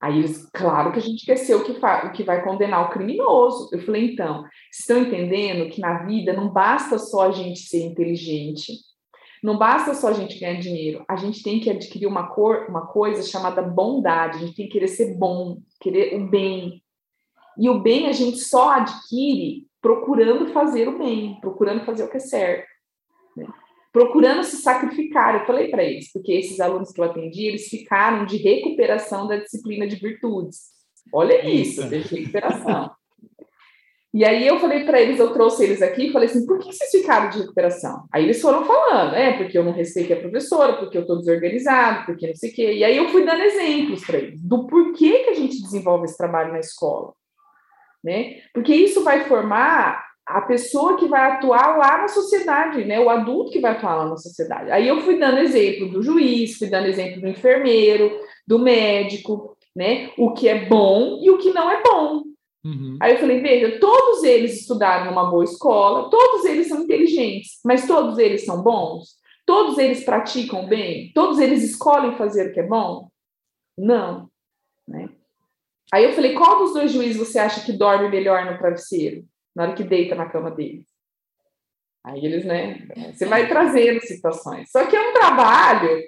[0.00, 2.90] Aí eles, claro que a gente quer ser o que, o que vai condenar o
[2.90, 3.68] criminoso.
[3.70, 8.72] Eu falei, então, estão entendendo que na vida não basta só a gente ser inteligente,
[9.42, 12.86] não basta só a gente ganhar dinheiro, a gente tem que adquirir uma, cor, uma
[12.86, 16.82] coisa chamada bondade, a gente tem que querer ser bom, querer o bem.
[17.58, 22.16] E o bem a gente só adquire procurando fazer o bem, procurando fazer o que
[22.16, 22.66] é certo.
[23.36, 23.46] Né?
[23.92, 25.40] Procurando se sacrificar.
[25.40, 29.36] Eu falei para eles, porque esses alunos que eu atendi, eles ficaram de recuperação da
[29.36, 30.70] disciplina de virtudes.
[31.12, 32.90] Olha isso, de recuperação.
[34.12, 36.72] E aí eu falei para eles, eu trouxe eles aqui e falei assim, por que
[36.72, 38.04] vocês ficaram de recuperação?
[38.12, 42.06] Aí eles foram falando, é, porque eu não respeitei a professora, porque eu estou desorganizado,
[42.06, 42.72] porque não sei o quê.
[42.72, 46.18] E aí eu fui dando exemplos para eles do porquê que a gente desenvolve esse
[46.18, 47.12] trabalho na escola.
[48.02, 48.40] Né?
[48.52, 53.00] Porque isso vai formar a pessoa que vai atuar lá na sociedade, né?
[53.00, 54.70] O adulto que vai atuar lá na sociedade.
[54.70, 58.10] Aí eu fui dando exemplo do juiz, fui dando exemplo do enfermeiro,
[58.46, 60.10] do médico, né?
[60.16, 62.22] O que é bom e o que não é bom.
[62.64, 62.98] Uhum.
[63.00, 67.86] Aí eu falei, veja, todos eles estudaram numa boa escola, todos eles são inteligentes, mas
[67.86, 69.18] todos eles são bons?
[69.46, 71.10] Todos eles praticam bem?
[71.14, 73.08] Todos eles escolhem fazer o que é bom?
[73.76, 74.28] Não,
[74.86, 75.08] né?
[75.92, 79.24] Aí eu falei, qual dos dois juízes você acha que dorme melhor no travesseiro?
[79.54, 80.86] Na hora que deita na cama deles.
[82.04, 82.86] Aí eles, né?
[83.12, 84.70] Você vai trazendo situações.
[84.70, 86.02] Só que é um trabalho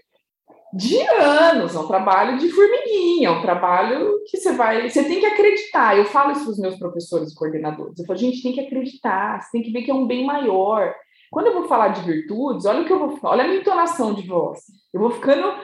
[0.73, 4.89] de anos, é um trabalho de formiguinha, é um trabalho que você vai.
[4.89, 5.97] Você tem que acreditar.
[5.99, 7.99] Eu falo isso para os meus professores e coordenadores.
[7.99, 10.95] Eu falo, gente, tem que acreditar, você tem que ver que é um bem maior.
[11.31, 14.15] Quando eu vou falar de virtudes, olha o que eu vou olha a minha entonação
[14.15, 14.61] de voz.
[14.93, 15.55] Eu vou ficando.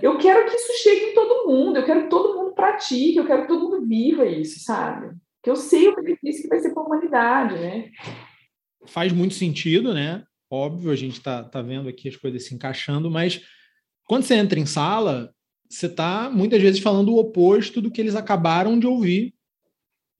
[0.00, 3.26] Eu quero que isso chegue em todo mundo, eu quero que todo mundo pratique, eu
[3.26, 5.16] quero que todo mundo viva isso, sabe?
[5.46, 7.88] Que eu sei o benefício que vai ser para a humanidade, né?
[8.84, 10.24] Faz muito sentido, né?
[10.50, 13.40] Óbvio, a gente está tá vendo aqui as coisas se encaixando, mas
[14.08, 15.32] quando você entra em sala,
[15.70, 19.34] você está muitas vezes falando o oposto do que eles acabaram de ouvir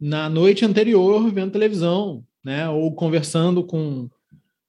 [0.00, 2.68] na noite anterior vendo televisão, né?
[2.68, 4.08] Ou conversando com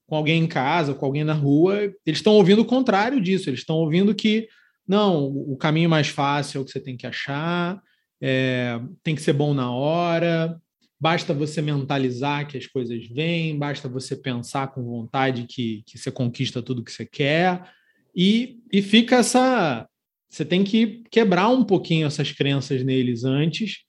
[0.07, 3.49] com alguém em casa, com alguém na rua, eles estão ouvindo o contrário disso.
[3.49, 4.47] Eles estão ouvindo que
[4.87, 7.79] não, o caminho mais fácil é o que você tem que achar,
[8.21, 10.59] é, tem que ser bom na hora,
[10.99, 16.11] basta você mentalizar que as coisas vêm, basta você pensar com vontade que, que você
[16.11, 17.71] conquista tudo que você quer,
[18.15, 19.87] e, e fica essa.
[20.29, 23.83] Você tem que quebrar um pouquinho essas crenças neles antes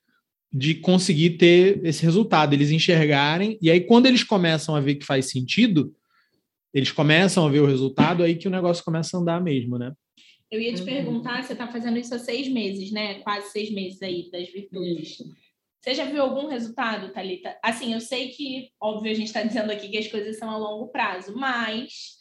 [0.52, 5.04] de conseguir ter esse resultado, eles enxergarem, e aí quando eles começam a ver que
[5.04, 5.92] faz sentido,
[6.72, 9.92] eles começam a ver o resultado, aí que o negócio começa a andar mesmo, né?
[10.50, 10.86] Eu ia te uhum.
[10.86, 13.20] perguntar, você está fazendo isso há seis meses, né?
[13.20, 15.18] Quase seis meses aí das virtudes.
[15.80, 17.56] Você já viu algum resultado, Thalita?
[17.62, 20.56] Assim, eu sei que, óbvio, a gente está dizendo aqui que as coisas são a
[20.56, 22.18] longo prazo, mas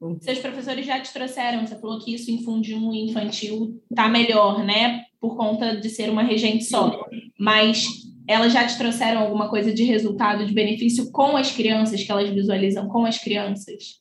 [0.00, 0.18] uhum.
[0.20, 5.04] seus professores já te trouxeram, você falou que isso em fundinho infantil tá melhor, né?
[5.20, 7.04] Por conta de ser uma regente só.
[7.38, 7.86] Mas
[8.28, 12.30] elas já te trouxeram alguma coisa de resultado, de benefício com as crianças, que elas
[12.30, 14.00] visualizam com as crianças?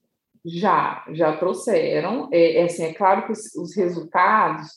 [0.49, 2.29] Já, já trouxeram.
[2.31, 4.67] É, é, assim, é claro que os, os, resultados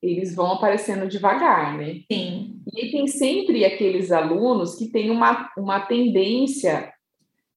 [0.00, 2.02] eles vão aparecendo devagar, né?
[2.10, 2.60] Sim.
[2.72, 6.92] E tem sempre aqueles alunos que têm uma, uma tendência,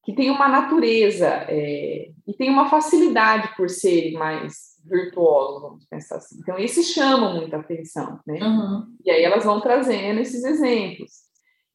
[0.03, 6.17] que tem uma natureza é, e tem uma facilidade por serem mais virtuosos, vamos pensar
[6.17, 6.39] assim.
[6.39, 8.39] Então, esses chamam muita atenção, né?
[8.41, 8.95] Uhum.
[9.05, 11.11] E aí elas vão trazendo esses exemplos.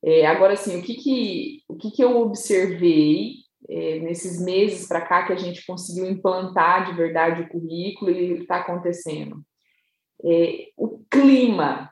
[0.04, 5.00] É, agora, assim, o que que, o que que eu observei é, nesses meses para
[5.00, 9.42] cá que a gente conseguiu implantar de verdade o currículo e está acontecendo.
[10.24, 11.90] É, o clima,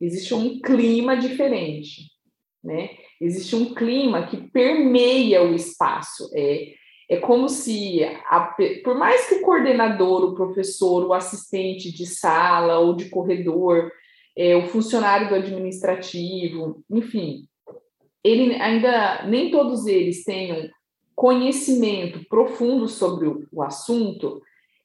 [0.00, 2.10] existe um clima diferente,
[2.62, 2.90] né?
[3.20, 6.30] Existe um clima que permeia o espaço.
[6.34, 6.72] É,
[7.10, 8.54] é como se, a,
[8.84, 13.90] por mais que o coordenador, o professor, o assistente de sala ou de corredor,
[14.36, 17.48] é, o funcionário do administrativo, enfim,
[18.22, 20.68] ele ainda nem todos eles tenham
[21.18, 24.40] conhecimento profundo sobre o, o assunto,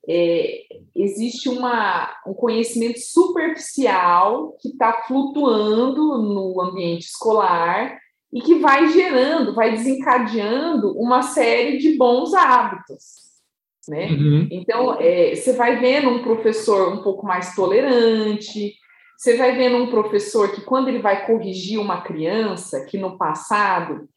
[0.09, 0.63] é,
[0.95, 7.99] existe uma, um conhecimento superficial que está flutuando no ambiente escolar
[8.33, 13.21] e que vai gerando, vai desencadeando uma série de bons hábitos.
[13.87, 14.07] Né?
[14.07, 14.47] Uhum.
[14.49, 18.73] Então, é, você vai vendo um professor um pouco mais tolerante,
[19.15, 24.09] você vai vendo um professor que, quando ele vai corrigir uma criança, que no passado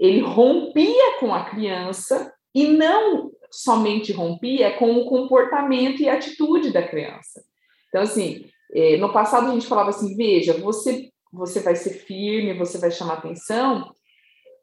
[0.00, 6.82] ele rompia com a criança e não somente rompia com o comportamento e atitude da
[6.82, 7.42] criança.
[7.88, 12.54] Então, assim, é, no passado a gente falava assim: veja, você, você vai ser firme,
[12.54, 13.92] você vai chamar atenção,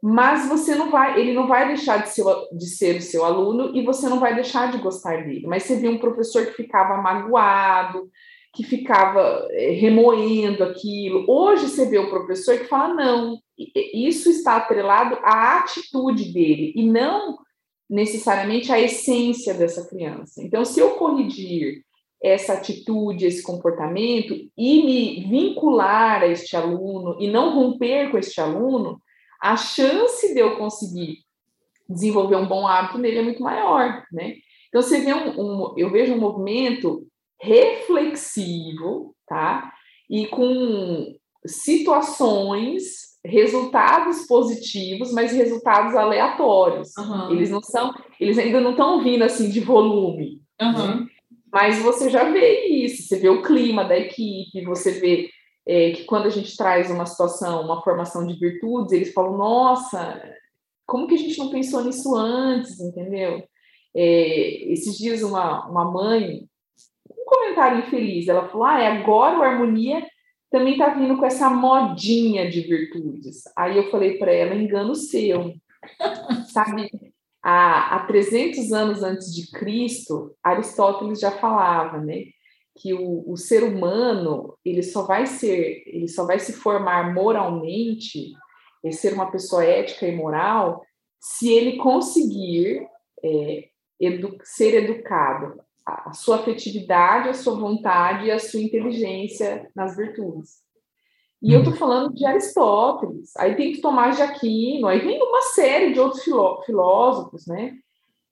[0.01, 3.75] mas você não vai, ele não vai deixar de ser, de ser o seu aluno
[3.75, 5.45] e você não vai deixar de gostar dele.
[5.45, 8.09] Mas você viu um professor que ficava magoado,
[8.55, 11.25] que ficava é, remoendo aquilo.
[11.27, 13.37] Hoje você vê o professor que fala: não,
[13.93, 17.37] isso está atrelado à atitude dele e não
[17.89, 20.43] necessariamente à essência dessa criança.
[20.43, 21.83] Então, se eu corrigir
[22.21, 28.41] essa atitude, esse comportamento e me vincular a este aluno e não romper com este
[28.41, 29.01] aluno,
[29.41, 31.19] a chance de eu conseguir
[31.87, 34.35] desenvolver um bom hábito nele é muito maior, né?
[34.67, 37.07] Então você vê um, um eu vejo um movimento
[37.39, 39.71] reflexivo, tá?
[40.09, 46.95] E com situações resultados positivos, mas resultados aleatórios.
[46.97, 47.31] Uhum.
[47.31, 50.41] Eles não são, eles ainda não estão vindo assim de volume.
[50.61, 50.71] Uhum.
[50.71, 51.07] Né?
[51.51, 55.29] Mas você já vê isso, você vê o clima da equipe, você vê
[55.65, 60.21] é, que quando a gente traz uma situação, uma formação de virtudes, eles falam, nossa,
[60.85, 63.43] como que a gente não pensou nisso antes, entendeu?
[63.95, 66.47] É, esses dias uma, uma mãe,
[67.09, 70.05] um comentário infeliz, ela falou, ah, é agora o Harmonia
[70.49, 73.43] também está vindo com essa modinha de virtudes.
[73.55, 75.53] Aí eu falei para ela, engano seu.
[76.51, 76.89] Sabe,
[77.43, 82.25] há, há 300 anos antes de Cristo, Aristóteles já falava, né?
[82.77, 88.33] Que o, o ser humano, ele só vai ser, ele só vai se formar moralmente,
[88.83, 90.83] e ser uma pessoa ética e moral,
[91.19, 92.87] se ele conseguir
[93.23, 93.69] é,
[93.99, 100.57] edu ser educado a sua afetividade, a sua vontade e a sua inteligência nas virtudes.
[101.41, 101.79] E eu estou uhum.
[101.79, 106.23] falando de Aristóteles, aí tem que tomar de Aquino, aí vem uma série de outros
[106.23, 107.75] filó filósofos, né?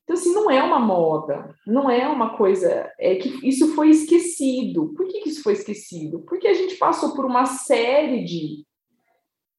[0.04, 2.92] Então, assim, não é uma moda, não é uma coisa.
[3.00, 4.94] É que isso foi esquecido.
[4.96, 6.20] Por que, que isso foi esquecido?
[6.28, 8.66] Porque a gente passou por uma série de.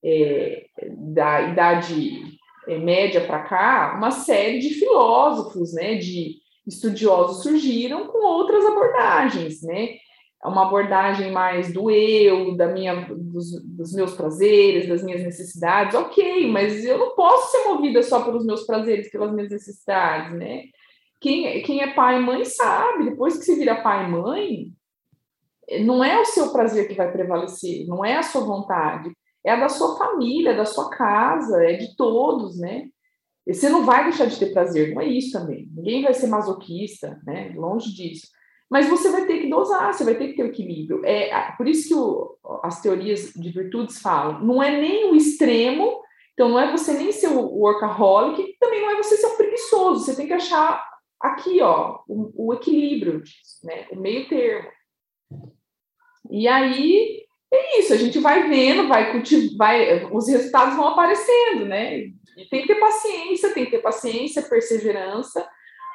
[0.05, 0.67] É,
[1.15, 2.39] da idade
[2.69, 5.97] é, média para cá, uma série de filósofos, né?
[5.97, 6.37] De
[6.67, 9.97] estudiosos surgiram com outras abordagens, né?
[10.45, 16.51] uma abordagem mais do eu, da minha, dos, dos, meus prazeres, das minhas necessidades, ok,
[16.51, 20.65] mas eu não posso ser movida só pelos meus prazeres, pelas minhas necessidades, né?
[21.21, 24.67] Quem, quem é pai e mãe sabe, depois que você vira pai e mãe,
[25.85, 29.11] não é o seu prazer que vai prevalecer, não é a sua vontade,
[29.45, 32.89] é a da sua família, da sua casa, é de todos, né?
[33.47, 35.69] Você não vai deixar de ter prazer, não é isso também.
[35.73, 37.53] Ninguém vai ser masoquista, né?
[37.55, 38.29] Longe disso.
[38.69, 41.05] Mas você vai ter que dosar, você vai ter que ter o equilíbrio.
[41.05, 44.45] É por isso que o, as teorias de virtudes falam.
[44.45, 48.91] Não é nem o extremo, então não é você nem ser o workaholic, também não
[48.91, 50.05] é você ser um preguiçoso.
[50.05, 50.85] Você tem que achar
[51.21, 53.87] aqui, ó, o, o equilíbrio disso, né?
[53.93, 54.69] O meio termo.
[56.29, 57.26] E aí
[57.57, 61.99] é isso, a gente vai vendo, vai cultivar, vai, os resultados vão aparecendo, né?
[61.99, 62.15] E
[62.51, 65.47] tem que ter paciência, tem que ter paciência, perseverança,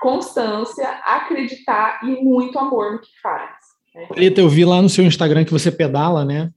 [0.01, 3.51] constância, acreditar e muito amor no que faz.
[3.93, 4.07] Né?
[4.35, 6.51] eu vi lá no seu Instagram que você pedala, né?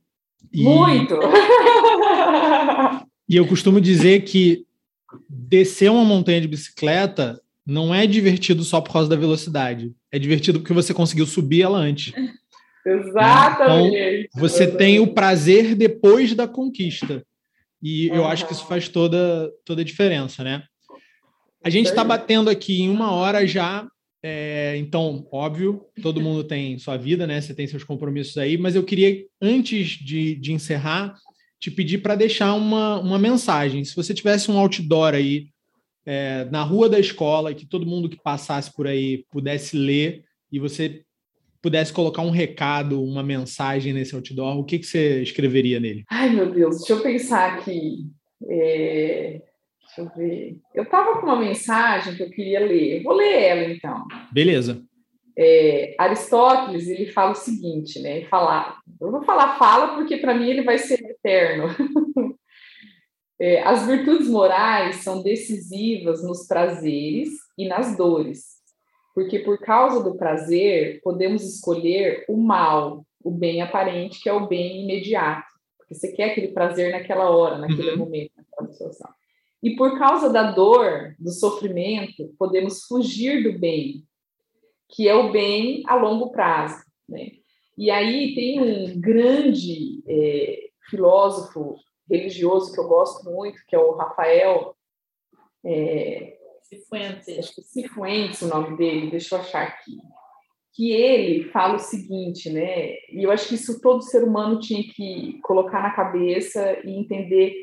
[0.53, 0.63] E...
[0.63, 1.19] Muito!
[3.29, 4.65] e eu costumo dizer que
[5.29, 9.93] descer uma montanha de bicicleta não é divertido só por causa da velocidade.
[10.13, 12.13] É divertido porque você conseguiu subir ela antes.
[12.87, 14.29] Exatamente.
[14.29, 14.79] Então, você Exatamente.
[14.79, 17.25] tem o prazer depois da conquista.
[17.83, 18.17] E uhum.
[18.17, 20.65] eu acho que isso faz toda, toda a diferença, né?
[21.63, 23.87] A gente está batendo aqui em uma hora já.
[24.23, 27.41] É, então, óbvio, todo mundo tem sua vida, né?
[27.41, 31.15] Você tem seus compromissos aí, mas eu queria, antes de, de encerrar,
[31.61, 33.85] te pedir para deixar uma, uma mensagem.
[33.85, 35.49] Se você tivesse um outdoor aí
[36.07, 40.59] é, na rua da escola, que todo mundo que passasse por aí pudesse ler, e
[40.59, 41.03] você
[41.65, 46.05] pudesse colocar um recado, uma mensagem nesse outdoor, o que, que você escreveria nele?
[46.11, 48.07] Ai, meu Deus, deixa eu pensar aqui.
[48.47, 49.41] É...
[49.81, 50.59] Deixa eu ver.
[50.75, 52.99] Eu estava com uma mensagem que eu queria ler.
[52.99, 54.05] Eu vou ler ela, então.
[54.31, 54.83] Beleza.
[55.39, 58.27] É, Aristóteles, ele fala o seguinte, né?
[58.27, 61.69] Falar, eu vou falar fala porque para mim ele vai ser eterno.
[63.41, 68.54] é, as virtudes morais são decisivas nos prazeres e nas dores,
[69.15, 74.49] porque por causa do prazer, podemos escolher o mal, o bem aparente, que é o
[74.49, 75.47] bem imediato.
[75.79, 77.99] Porque você quer aquele prazer naquela hora, naquele uhum.
[77.99, 79.11] momento, naquela situação.
[79.63, 84.05] E por causa da dor, do sofrimento, podemos fugir do bem,
[84.91, 86.85] que é o bem a longo prazo.
[87.09, 87.31] Né?
[87.79, 90.59] E aí tem um grande é,
[90.91, 91.77] filósofo
[92.11, 94.77] religioso que eu gosto muito, que é o Rafael
[95.65, 96.34] é,
[96.65, 97.39] Cifuentes.
[97.39, 99.97] Acho que Cifuentes o nome dele, deixa eu achar aqui.
[100.75, 102.95] Que ele fala o seguinte, né?
[103.13, 107.55] E eu acho que isso todo ser humano tinha que colocar na cabeça e entender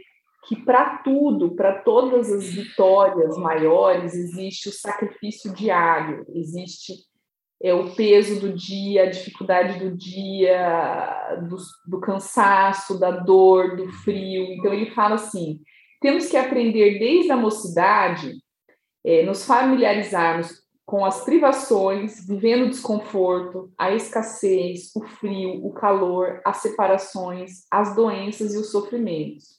[0.47, 6.93] que para tudo, para todas as vitórias maiores, existe o sacrifício diário, existe
[7.61, 13.87] é, o peso do dia, a dificuldade do dia, do, do cansaço, da dor, do
[14.03, 14.45] frio.
[14.53, 15.59] Então ele fala assim:
[16.01, 18.33] temos que aprender desde a mocidade
[19.03, 26.41] é, nos familiarizarmos com as privações, vivendo o desconforto, a escassez, o frio, o calor,
[26.45, 29.57] as separações, as doenças e os sofrimentos.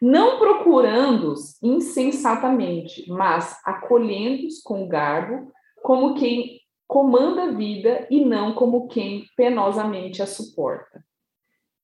[0.00, 5.50] Não procurando-os insensatamente, mas acolhendo-os com garbo,
[5.82, 11.02] como quem comanda a vida e não como quem penosamente a suporta.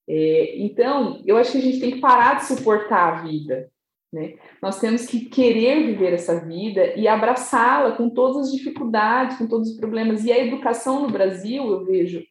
[0.07, 3.71] É, então, eu acho que a gente tem que parar de suportar a vida,
[4.13, 4.35] né?
[4.61, 9.71] Nós temos que querer viver essa vida e abraçá-la com todas as dificuldades, com todos
[9.71, 10.25] os problemas.
[10.25, 12.23] E a educação no Brasil, eu vejo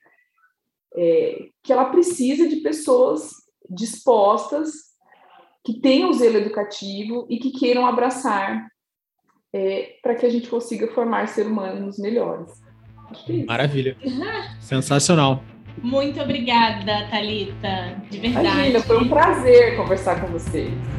[0.96, 3.32] é, que ela precisa de pessoas
[3.70, 4.90] dispostas,
[5.64, 8.68] que tenham zelo educativo e que queiram abraçar
[9.54, 12.52] é, para que a gente consiga formar seres humanos melhores.
[13.28, 13.96] É Maravilha.
[14.60, 15.44] Sensacional.
[15.82, 18.48] Muito obrigada, Talita, de verdade.
[18.48, 20.99] Imagina, foi um prazer conversar com vocês.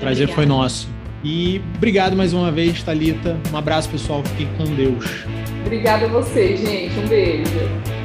[0.00, 0.32] Prazer obrigada.
[0.34, 0.88] foi nosso.
[1.24, 3.36] E obrigado mais uma vez, Talita.
[3.52, 4.22] Um abraço, pessoal.
[4.24, 5.04] Fiquem com Deus.
[5.66, 6.98] Obrigada a vocês, gente.
[6.98, 7.97] Um beijo.